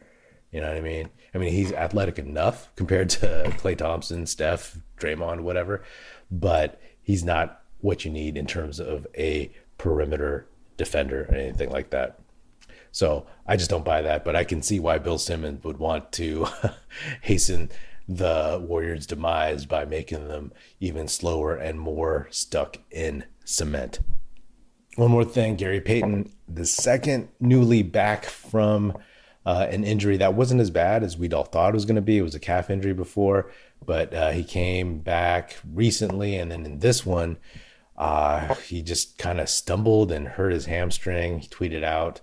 You 0.51 0.61
know 0.61 0.67
what 0.67 0.77
I 0.77 0.81
mean? 0.81 1.09
I 1.33 1.37
mean, 1.37 1.53
he's 1.53 1.71
athletic 1.71 2.19
enough 2.19 2.69
compared 2.75 3.09
to 3.11 3.27
Klay 3.57 3.77
Thompson, 3.77 4.25
Steph, 4.25 4.77
Draymond, 4.97 5.41
whatever, 5.41 5.83
but 6.31 6.81
he's 7.01 7.23
not 7.23 7.61
what 7.81 8.03
you 8.03 8.11
need 8.11 8.35
in 8.35 8.45
terms 8.45 8.79
of 8.79 9.07
a 9.17 9.51
perimeter 9.77 10.47
defender 10.75 11.27
or 11.29 11.35
anything 11.35 11.69
like 11.69 11.91
that. 11.91 12.19
So 12.91 13.27
I 13.45 13.55
just 13.55 13.69
don't 13.69 13.85
buy 13.85 14.01
that, 14.01 14.25
but 14.25 14.35
I 14.35 14.43
can 14.43 14.61
see 14.61 14.79
why 14.79 14.97
Bill 14.97 15.17
Simmons 15.17 15.63
would 15.63 15.77
want 15.77 16.11
to 16.13 16.47
hasten 17.21 17.69
the 18.07 18.63
Warriors' 18.67 19.05
demise 19.05 19.65
by 19.65 19.85
making 19.85 20.27
them 20.27 20.51
even 20.79 21.07
slower 21.07 21.55
and 21.55 21.79
more 21.79 22.27
stuck 22.31 22.77
in 22.89 23.23
cement. 23.45 23.99
One 24.95 25.11
more 25.11 25.23
thing 25.23 25.55
Gary 25.55 25.79
Payton, 25.79 26.31
the 26.47 26.65
second 26.65 27.29
newly 27.39 27.83
back 27.83 28.25
from 28.25 28.97
uh, 29.45 29.67
an 29.69 29.83
injury 29.83 30.17
that 30.17 30.33
wasn't 30.33 30.61
as 30.61 30.71
bad 30.71 31.03
as 31.03 31.17
we'd 31.17 31.33
all 31.33 31.43
thought 31.43 31.69
it 31.69 31.73
was 31.75 31.85
going 31.85 31.95
to 31.95 32.01
be. 32.01 32.17
It 32.17 32.23
was 32.23 32.35
a 32.35 32.39
calf 32.39 32.69
injury 32.69 32.93
before, 32.93 33.51
but 33.85 34.13
uh, 34.13 34.31
he 34.31 34.43
came 34.43 34.99
back 34.99 35.57
recently. 35.73 36.35
And 36.35 36.51
then 36.51 36.65
in 36.65 36.79
this 36.79 37.05
one, 37.05 37.37
uh, 37.99 38.55
he 38.55 38.81
just 38.81 39.17
kind 39.17 39.41
of 39.41 39.49
stumbled 39.49 40.11
and 40.11 40.25
hurt 40.25 40.53
his 40.53 40.65
hamstring. 40.65 41.39
He 41.39 41.47
tweeted 41.49 41.83
out, 41.83 42.21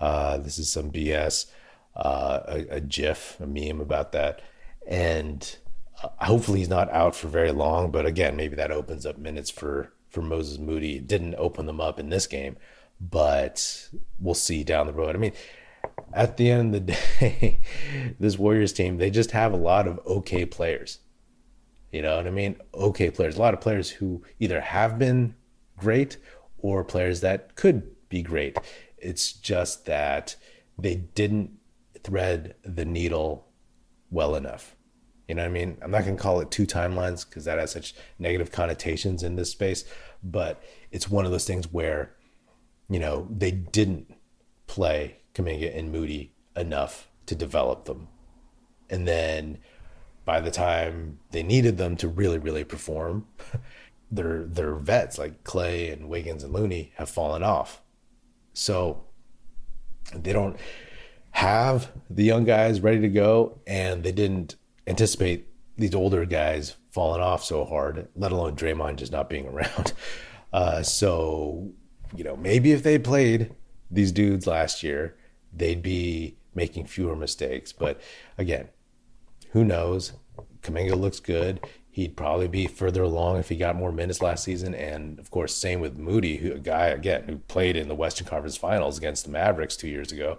uh, 0.00 0.38
"This 0.38 0.58
is 0.58 0.70
some 0.70 0.90
BS." 0.90 1.46
Uh, 1.94 2.40
a, 2.48 2.76
a, 2.76 2.80
GIF, 2.80 3.36
a 3.38 3.46
meme 3.46 3.78
about 3.78 4.12
that, 4.12 4.40
and 4.86 5.58
uh, 6.02 6.08
hopefully 6.24 6.60
he's 6.60 6.68
not 6.68 6.90
out 6.90 7.14
for 7.14 7.28
very 7.28 7.52
long. 7.52 7.90
But 7.90 8.06
again, 8.06 8.34
maybe 8.34 8.56
that 8.56 8.70
opens 8.70 9.04
up 9.04 9.18
minutes 9.18 9.50
for 9.50 9.92
for 10.08 10.22
Moses 10.22 10.58
Moody. 10.58 10.96
It 10.96 11.06
didn't 11.06 11.34
open 11.36 11.66
them 11.66 11.82
up 11.82 12.00
in 12.00 12.08
this 12.08 12.26
game, 12.26 12.56
but 12.98 13.90
we'll 14.18 14.34
see 14.34 14.64
down 14.64 14.86
the 14.86 14.94
road. 14.94 15.14
I 15.14 15.18
mean, 15.18 15.34
at 16.14 16.38
the 16.38 16.50
end 16.50 16.74
of 16.74 16.86
the 16.86 16.92
day, 17.20 17.60
this 18.18 18.38
Warriors 18.38 18.72
team 18.72 18.96
they 18.96 19.10
just 19.10 19.32
have 19.32 19.52
a 19.52 19.56
lot 19.56 19.86
of 19.86 20.00
okay 20.06 20.46
players. 20.46 20.98
You 21.92 22.02
know 22.02 22.16
what 22.16 22.26
I 22.26 22.30
mean? 22.30 22.56
Okay 22.74 23.10
players. 23.10 23.36
A 23.36 23.40
lot 23.40 23.54
of 23.54 23.60
players 23.60 23.90
who 23.90 24.22
either 24.40 24.60
have 24.60 24.98
been 24.98 25.34
great 25.76 26.16
or 26.58 26.82
players 26.82 27.20
that 27.20 27.54
could 27.54 27.90
be 28.08 28.22
great. 28.22 28.56
It's 28.96 29.32
just 29.32 29.84
that 29.86 30.36
they 30.78 30.96
didn't 30.96 31.50
thread 32.02 32.54
the 32.64 32.84
needle 32.84 33.46
well 34.10 34.34
enough. 34.34 34.74
You 35.28 35.34
know 35.34 35.42
what 35.42 35.50
I 35.50 35.52
mean? 35.52 35.78
I'm 35.82 35.90
not 35.90 36.04
going 36.04 36.16
to 36.16 36.22
call 36.22 36.40
it 36.40 36.50
two 36.50 36.66
timelines 36.66 37.28
because 37.28 37.44
that 37.44 37.58
has 37.58 37.70
such 37.70 37.94
negative 38.18 38.50
connotations 38.50 39.22
in 39.22 39.36
this 39.36 39.50
space, 39.50 39.84
but 40.22 40.62
it's 40.90 41.08
one 41.08 41.24
of 41.24 41.30
those 41.30 41.46
things 41.46 41.72
where, 41.72 42.14
you 42.88 42.98
know, 42.98 43.28
they 43.30 43.50
didn't 43.50 44.14
play 44.66 45.18
Kuminga 45.34 45.76
and 45.76 45.92
Moody 45.92 46.34
enough 46.56 47.08
to 47.26 47.34
develop 47.34 47.84
them. 47.84 48.08
And 48.90 49.06
then 49.06 49.58
by 50.24 50.40
the 50.40 50.50
time 50.50 51.18
they 51.30 51.42
needed 51.42 51.78
them 51.78 51.96
to 51.96 52.08
really, 52.08 52.38
really 52.38 52.64
perform, 52.64 53.26
their 54.10 54.44
their 54.44 54.74
vets 54.74 55.18
like 55.18 55.42
Klay 55.44 55.92
and 55.92 56.08
Wiggins 56.08 56.44
and 56.44 56.52
Looney 56.52 56.92
have 56.96 57.08
fallen 57.08 57.42
off. 57.42 57.82
So 58.52 59.04
they 60.14 60.32
don't 60.32 60.56
have 61.32 61.90
the 62.10 62.24
young 62.24 62.44
guys 62.44 62.80
ready 62.80 63.00
to 63.00 63.08
go, 63.08 63.58
and 63.66 64.02
they 64.02 64.12
didn't 64.12 64.56
anticipate 64.86 65.48
these 65.76 65.94
older 65.94 66.24
guys 66.26 66.76
falling 66.90 67.22
off 67.22 67.42
so 67.42 67.64
hard, 67.64 68.08
let 68.14 68.32
alone 68.32 68.54
Draymond 68.54 68.96
just 68.96 69.12
not 69.12 69.30
being 69.30 69.46
around. 69.52 69.92
Uh, 70.52 70.82
so, 70.82 71.72
you 72.14 72.22
know, 72.22 72.36
maybe 72.36 72.72
if 72.72 72.82
they 72.82 72.98
played 72.98 73.54
these 73.90 74.12
dudes 74.12 74.46
last 74.46 74.82
year, 74.82 75.16
they'd 75.52 75.82
be 75.82 76.36
making 76.54 76.86
fewer 76.86 77.16
mistakes. 77.16 77.72
But 77.72 78.00
again, 78.36 78.68
who 79.52 79.64
knows? 79.64 80.12
Kuminga 80.62 80.98
looks 80.98 81.20
good. 81.20 81.60
He'd 81.90 82.16
probably 82.16 82.48
be 82.48 82.66
further 82.66 83.02
along 83.02 83.38
if 83.38 83.50
he 83.50 83.56
got 83.56 83.76
more 83.76 83.92
minutes 83.92 84.22
last 84.22 84.44
season. 84.44 84.74
And 84.74 85.18
of 85.18 85.30
course, 85.30 85.54
same 85.54 85.80
with 85.80 85.98
Moody, 85.98 86.38
who 86.38 86.52
a 86.52 86.58
guy 86.58 86.86
again 86.86 87.24
who 87.28 87.36
played 87.36 87.76
in 87.76 87.88
the 87.88 87.94
Western 87.94 88.26
Conference 88.26 88.56
Finals 88.56 88.96
against 88.96 89.24
the 89.24 89.30
Mavericks 89.30 89.76
two 89.76 89.88
years 89.88 90.10
ago, 90.10 90.38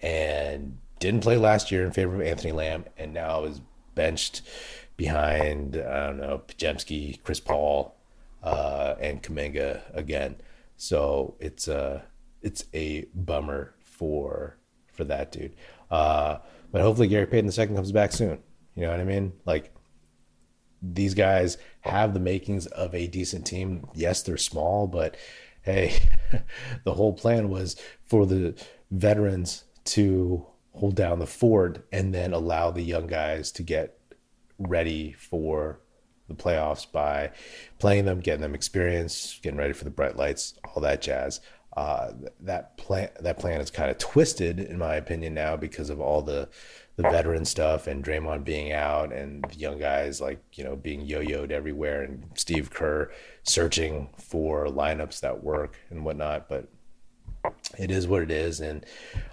and 0.00 0.78
didn't 0.98 1.20
play 1.20 1.36
last 1.36 1.70
year 1.70 1.84
in 1.84 1.92
favor 1.92 2.14
of 2.14 2.22
Anthony 2.22 2.52
Lamb, 2.52 2.86
and 2.96 3.12
now 3.12 3.44
is 3.44 3.60
benched 3.94 4.42
behind 4.96 5.76
I 5.76 6.06
don't 6.06 6.16
know 6.16 6.40
Podziemski, 6.48 7.22
Chris 7.22 7.40
Paul, 7.40 7.94
uh, 8.42 8.94
and 8.98 9.22
Kuminga 9.22 9.82
again. 9.92 10.36
So 10.78 11.34
it's 11.38 11.68
a 11.68 12.04
it's 12.40 12.64
a 12.72 13.04
bummer 13.14 13.74
for 13.82 14.56
for 14.94 15.04
that 15.04 15.32
dude. 15.32 15.54
Uh, 15.90 16.38
but 16.70 16.80
hopefully 16.80 17.08
Gary 17.08 17.26
Payton 17.26 17.50
II 17.56 17.74
comes 17.74 17.92
back 17.92 18.12
soon. 18.12 18.38
You 18.74 18.82
know 18.82 18.90
what 18.90 19.00
I 19.00 19.04
mean? 19.04 19.32
Like 19.44 19.74
these 20.82 21.14
guys 21.14 21.58
have 21.80 22.14
the 22.14 22.20
makings 22.20 22.66
of 22.66 22.94
a 22.94 23.06
decent 23.06 23.46
team. 23.46 23.88
Yes, 23.94 24.22
they're 24.22 24.36
small, 24.36 24.86
but 24.86 25.16
hey, 25.62 26.08
the 26.84 26.94
whole 26.94 27.12
plan 27.12 27.48
was 27.48 27.76
for 28.04 28.26
the 28.26 28.54
veterans 28.90 29.64
to 29.84 30.46
hold 30.72 30.94
down 30.94 31.18
the 31.18 31.26
fort 31.26 31.86
and 31.92 32.14
then 32.14 32.32
allow 32.32 32.70
the 32.70 32.82
young 32.82 33.06
guys 33.06 33.50
to 33.52 33.62
get 33.62 33.98
ready 34.58 35.12
for 35.12 35.80
the 36.28 36.34
playoffs 36.34 36.90
by 36.90 37.30
playing 37.78 38.04
them, 38.04 38.20
getting 38.20 38.42
them 38.42 38.54
experience, 38.54 39.40
getting 39.42 39.58
ready 39.58 39.72
for 39.72 39.84
the 39.84 39.90
bright 39.90 40.16
lights, 40.16 40.54
all 40.64 40.80
that 40.82 41.02
jazz. 41.02 41.40
Uh, 41.78 42.12
that 42.40 42.76
plan 42.76 43.08
that 43.20 43.38
plan 43.38 43.60
is 43.60 43.70
kind 43.70 43.88
of 43.88 43.96
twisted 43.98 44.58
in 44.58 44.76
my 44.76 44.96
opinion 44.96 45.32
now 45.32 45.56
because 45.56 45.90
of 45.90 46.00
all 46.00 46.20
the 46.20 46.48
the 46.96 47.04
veteran 47.04 47.44
stuff 47.44 47.86
and 47.86 48.04
Draymond 48.04 48.42
being 48.42 48.72
out 48.72 49.12
and 49.12 49.44
the 49.48 49.54
young 49.54 49.78
guys 49.78 50.20
like 50.20 50.42
you 50.54 50.64
know 50.64 50.74
being 50.74 51.02
yo-yoed 51.02 51.52
everywhere 51.52 52.02
and 52.02 52.24
Steve 52.34 52.70
Kerr 52.70 53.12
searching 53.44 54.08
for 54.16 54.66
lineups 54.66 55.20
that 55.20 55.44
work 55.44 55.76
and 55.90 56.04
whatnot. 56.04 56.48
But 56.48 56.66
it 57.78 57.92
is 57.92 58.08
what 58.08 58.22
it 58.22 58.32
is, 58.32 58.58
and 58.58 58.84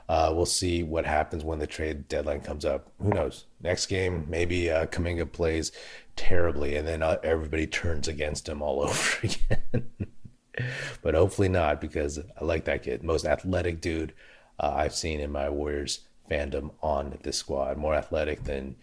uh, 0.07 0.31
we'll 0.31 0.45
see 0.45 0.83
what 0.83 1.07
happens 1.07 1.43
when 1.43 1.57
the 1.57 1.65
trade 1.65 2.07
deadline 2.07 2.41
comes 2.41 2.63
up. 2.63 2.91
Who 3.01 3.09
knows? 3.09 3.45
Next 3.59 3.87
game, 3.87 4.27
maybe 4.29 4.69
uh, 4.69 4.85
Kuminga 4.85 5.31
plays 5.31 5.71
terribly, 6.15 6.75
and 6.75 6.87
then 6.87 7.01
uh, 7.01 7.17
everybody 7.23 7.65
turns 7.65 8.07
against 8.07 8.47
him 8.47 8.61
all 8.61 8.81
over 8.87 9.17
again. 9.23 9.89
But 11.01 11.13
hopefully 11.13 11.49
not, 11.49 11.81
because 11.81 12.19
I 12.19 12.43
like 12.43 12.65
that 12.65 12.83
kid. 12.83 13.03
Most 13.03 13.25
athletic 13.25 13.81
dude 13.81 14.13
uh, 14.59 14.73
I've 14.75 14.95
seen 14.95 15.19
in 15.19 15.31
my 15.31 15.49
Warriors 15.49 16.01
fandom 16.29 16.71
on 16.81 17.17
this 17.23 17.37
squad. 17.37 17.77
More 17.77 17.95
athletic 17.95 18.43
than 18.43 18.75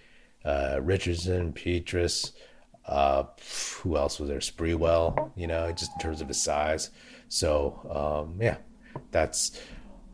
uh, 0.44 0.78
Richardson, 0.82 1.52
Pietrus. 1.52 2.32
Uh, 2.87 3.24
who 3.82 3.96
else 3.96 4.18
was 4.18 4.28
there? 4.28 4.40
Sprewell, 4.40 5.30
you 5.37 5.46
know, 5.46 5.70
just 5.72 5.92
in 5.92 5.98
terms 6.00 6.20
of 6.20 6.28
his 6.28 6.40
size. 6.40 6.90
So, 7.28 8.24
um, 8.28 8.40
yeah, 8.40 8.56
that's 9.11 9.61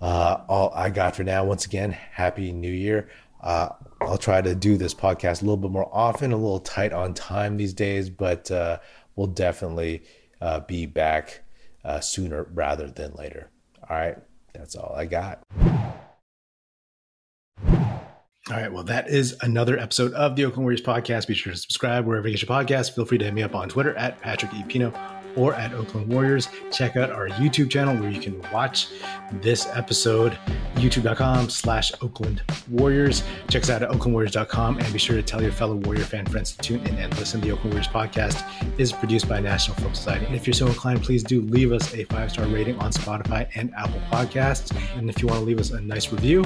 uh, 0.01 0.43
all 0.49 0.73
I 0.75 0.91
got 0.91 1.17
for 1.17 1.25
now. 1.25 1.45
Once 1.45 1.65
again, 1.65 1.93
Happy 1.93 2.53
New 2.53 2.71
Year. 2.71 3.09
Uh, 3.41 3.71
I'll 4.01 4.19
try 4.19 4.41
to 4.41 4.55
do 4.55 4.77
this 4.77 4.95
podcast 4.95 5.43
a 5.43 5.45
little 5.45 5.57
bit 5.57 5.71
more 5.71 5.89
often, 5.93 6.33
a 6.33 6.37
little 6.37 6.61
tight 6.61 6.93
on 6.93 7.15
time 7.15 7.57
these 7.57 7.73
days, 7.73 8.11
but 8.11 8.51
uh, 8.51 8.79
we'll 9.17 9.29
definitely 9.29 10.03
be 10.67 10.87
back 10.87 11.43
uh, 11.89 12.01
sooner 12.01 12.47
rather 12.53 12.89
than 12.89 13.15
later. 13.15 13.51
All 13.89 13.97
right, 13.97 14.19
that's 14.53 14.77
all 14.77 14.95
I 14.95 15.07
got. 15.07 15.43
All 18.51 18.57
right. 18.57 18.73
Well, 18.73 18.85
that 18.85 19.09
is 19.09 19.37
another 19.43 19.79
episode 19.79 20.13
of 20.15 20.35
the 20.37 20.47
Oakland 20.47 20.65
Warriors 20.65 20.81
podcast. 20.81 21.27
Be 21.27 21.35
sure 21.35 21.53
to 21.53 21.59
subscribe 21.59 22.07
wherever 22.07 22.29
you 22.29 22.35
get 22.35 22.49
your 22.49 22.57
podcast. 22.57 22.95
Feel 22.95 23.05
free 23.05 23.19
to 23.19 23.25
hit 23.27 23.35
me 23.35 23.43
up 23.43 23.55
on 23.55 23.69
Twitter 23.69 23.95
at 23.97 24.21
Patrick 24.23 24.55
E. 24.55 24.63
Pino 24.63 24.91
or 25.39 25.55
at 25.55 25.73
Oakland 25.73 26.13
Warriors. 26.13 26.49
Check 26.73 26.97
out 26.97 27.11
our 27.11 27.29
YouTube 27.29 27.71
channel 27.71 27.97
where 27.97 28.11
you 28.11 28.21
can 28.21 28.43
watch 28.53 28.89
this 29.41 29.67
episode, 29.69 30.37
youtube.com 30.75 31.49
slash 31.49 31.93
Oakland 32.03 32.43
Warriors. 32.69 33.23
Check 33.49 33.63
us 33.63 33.71
out 33.71 33.83
at 33.83 33.91
oaklandwarriors.com 33.91 34.79
and 34.79 34.93
be 34.93 34.99
sure 34.99 35.17
to 35.17 35.23
tell 35.23 35.41
your 35.41 35.53
fellow 35.53 35.77
Warrior 35.77 36.05
fan 36.05 36.27
friends 36.27 36.53
to 36.53 36.59
tune 36.59 36.85
in 36.87 36.97
and 36.97 37.17
listen. 37.19 37.41
The 37.41 37.53
Oakland 37.53 37.73
Warriors 37.73 37.89
podcast 37.89 38.45
is 38.79 38.93
produced 38.93 39.29
by 39.29 39.41
National 39.41 39.77
Film 39.79 39.95
Society. 39.95 40.27
And 40.27 40.35
if 40.35 40.47
you're 40.47 40.55
so 40.55 40.67
inclined, 40.67 41.03
please 41.03 41.23
do 41.23 41.41
leave 41.43 41.73
us 41.73 41.95
a 41.95 42.05
five-star 42.05 42.47
rating 42.47 42.79
on 42.81 42.91
Spotify 42.91 43.49
and 43.55 43.73
Apple 43.75 44.01
Podcasts. 44.11 44.77
And 44.99 45.09
if 45.09 45.23
you 45.23 45.29
want 45.29 45.41
to 45.41 45.47
leave 45.47 45.61
us 45.61 45.71
a 45.71 45.81
nice 45.81 46.13
review, 46.13 46.45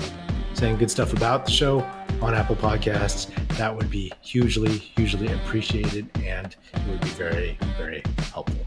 saying 0.55 0.77
good 0.77 0.91
stuff 0.91 1.15
about 1.15 1.47
the 1.47 1.51
show 1.51 1.81
on 2.21 2.35
Apple 2.35 2.57
Podcasts, 2.57 3.31
that 3.57 3.75
would 3.75 3.91
be 3.91 4.13
hugely, 4.21 4.77
hugely 4.77 5.33
appreciated 5.33 6.09
and 6.25 6.57
it 6.75 6.89
would 6.89 7.01
be 7.01 7.09
very, 7.09 7.59
very 7.79 8.03
helpful. 8.33 8.67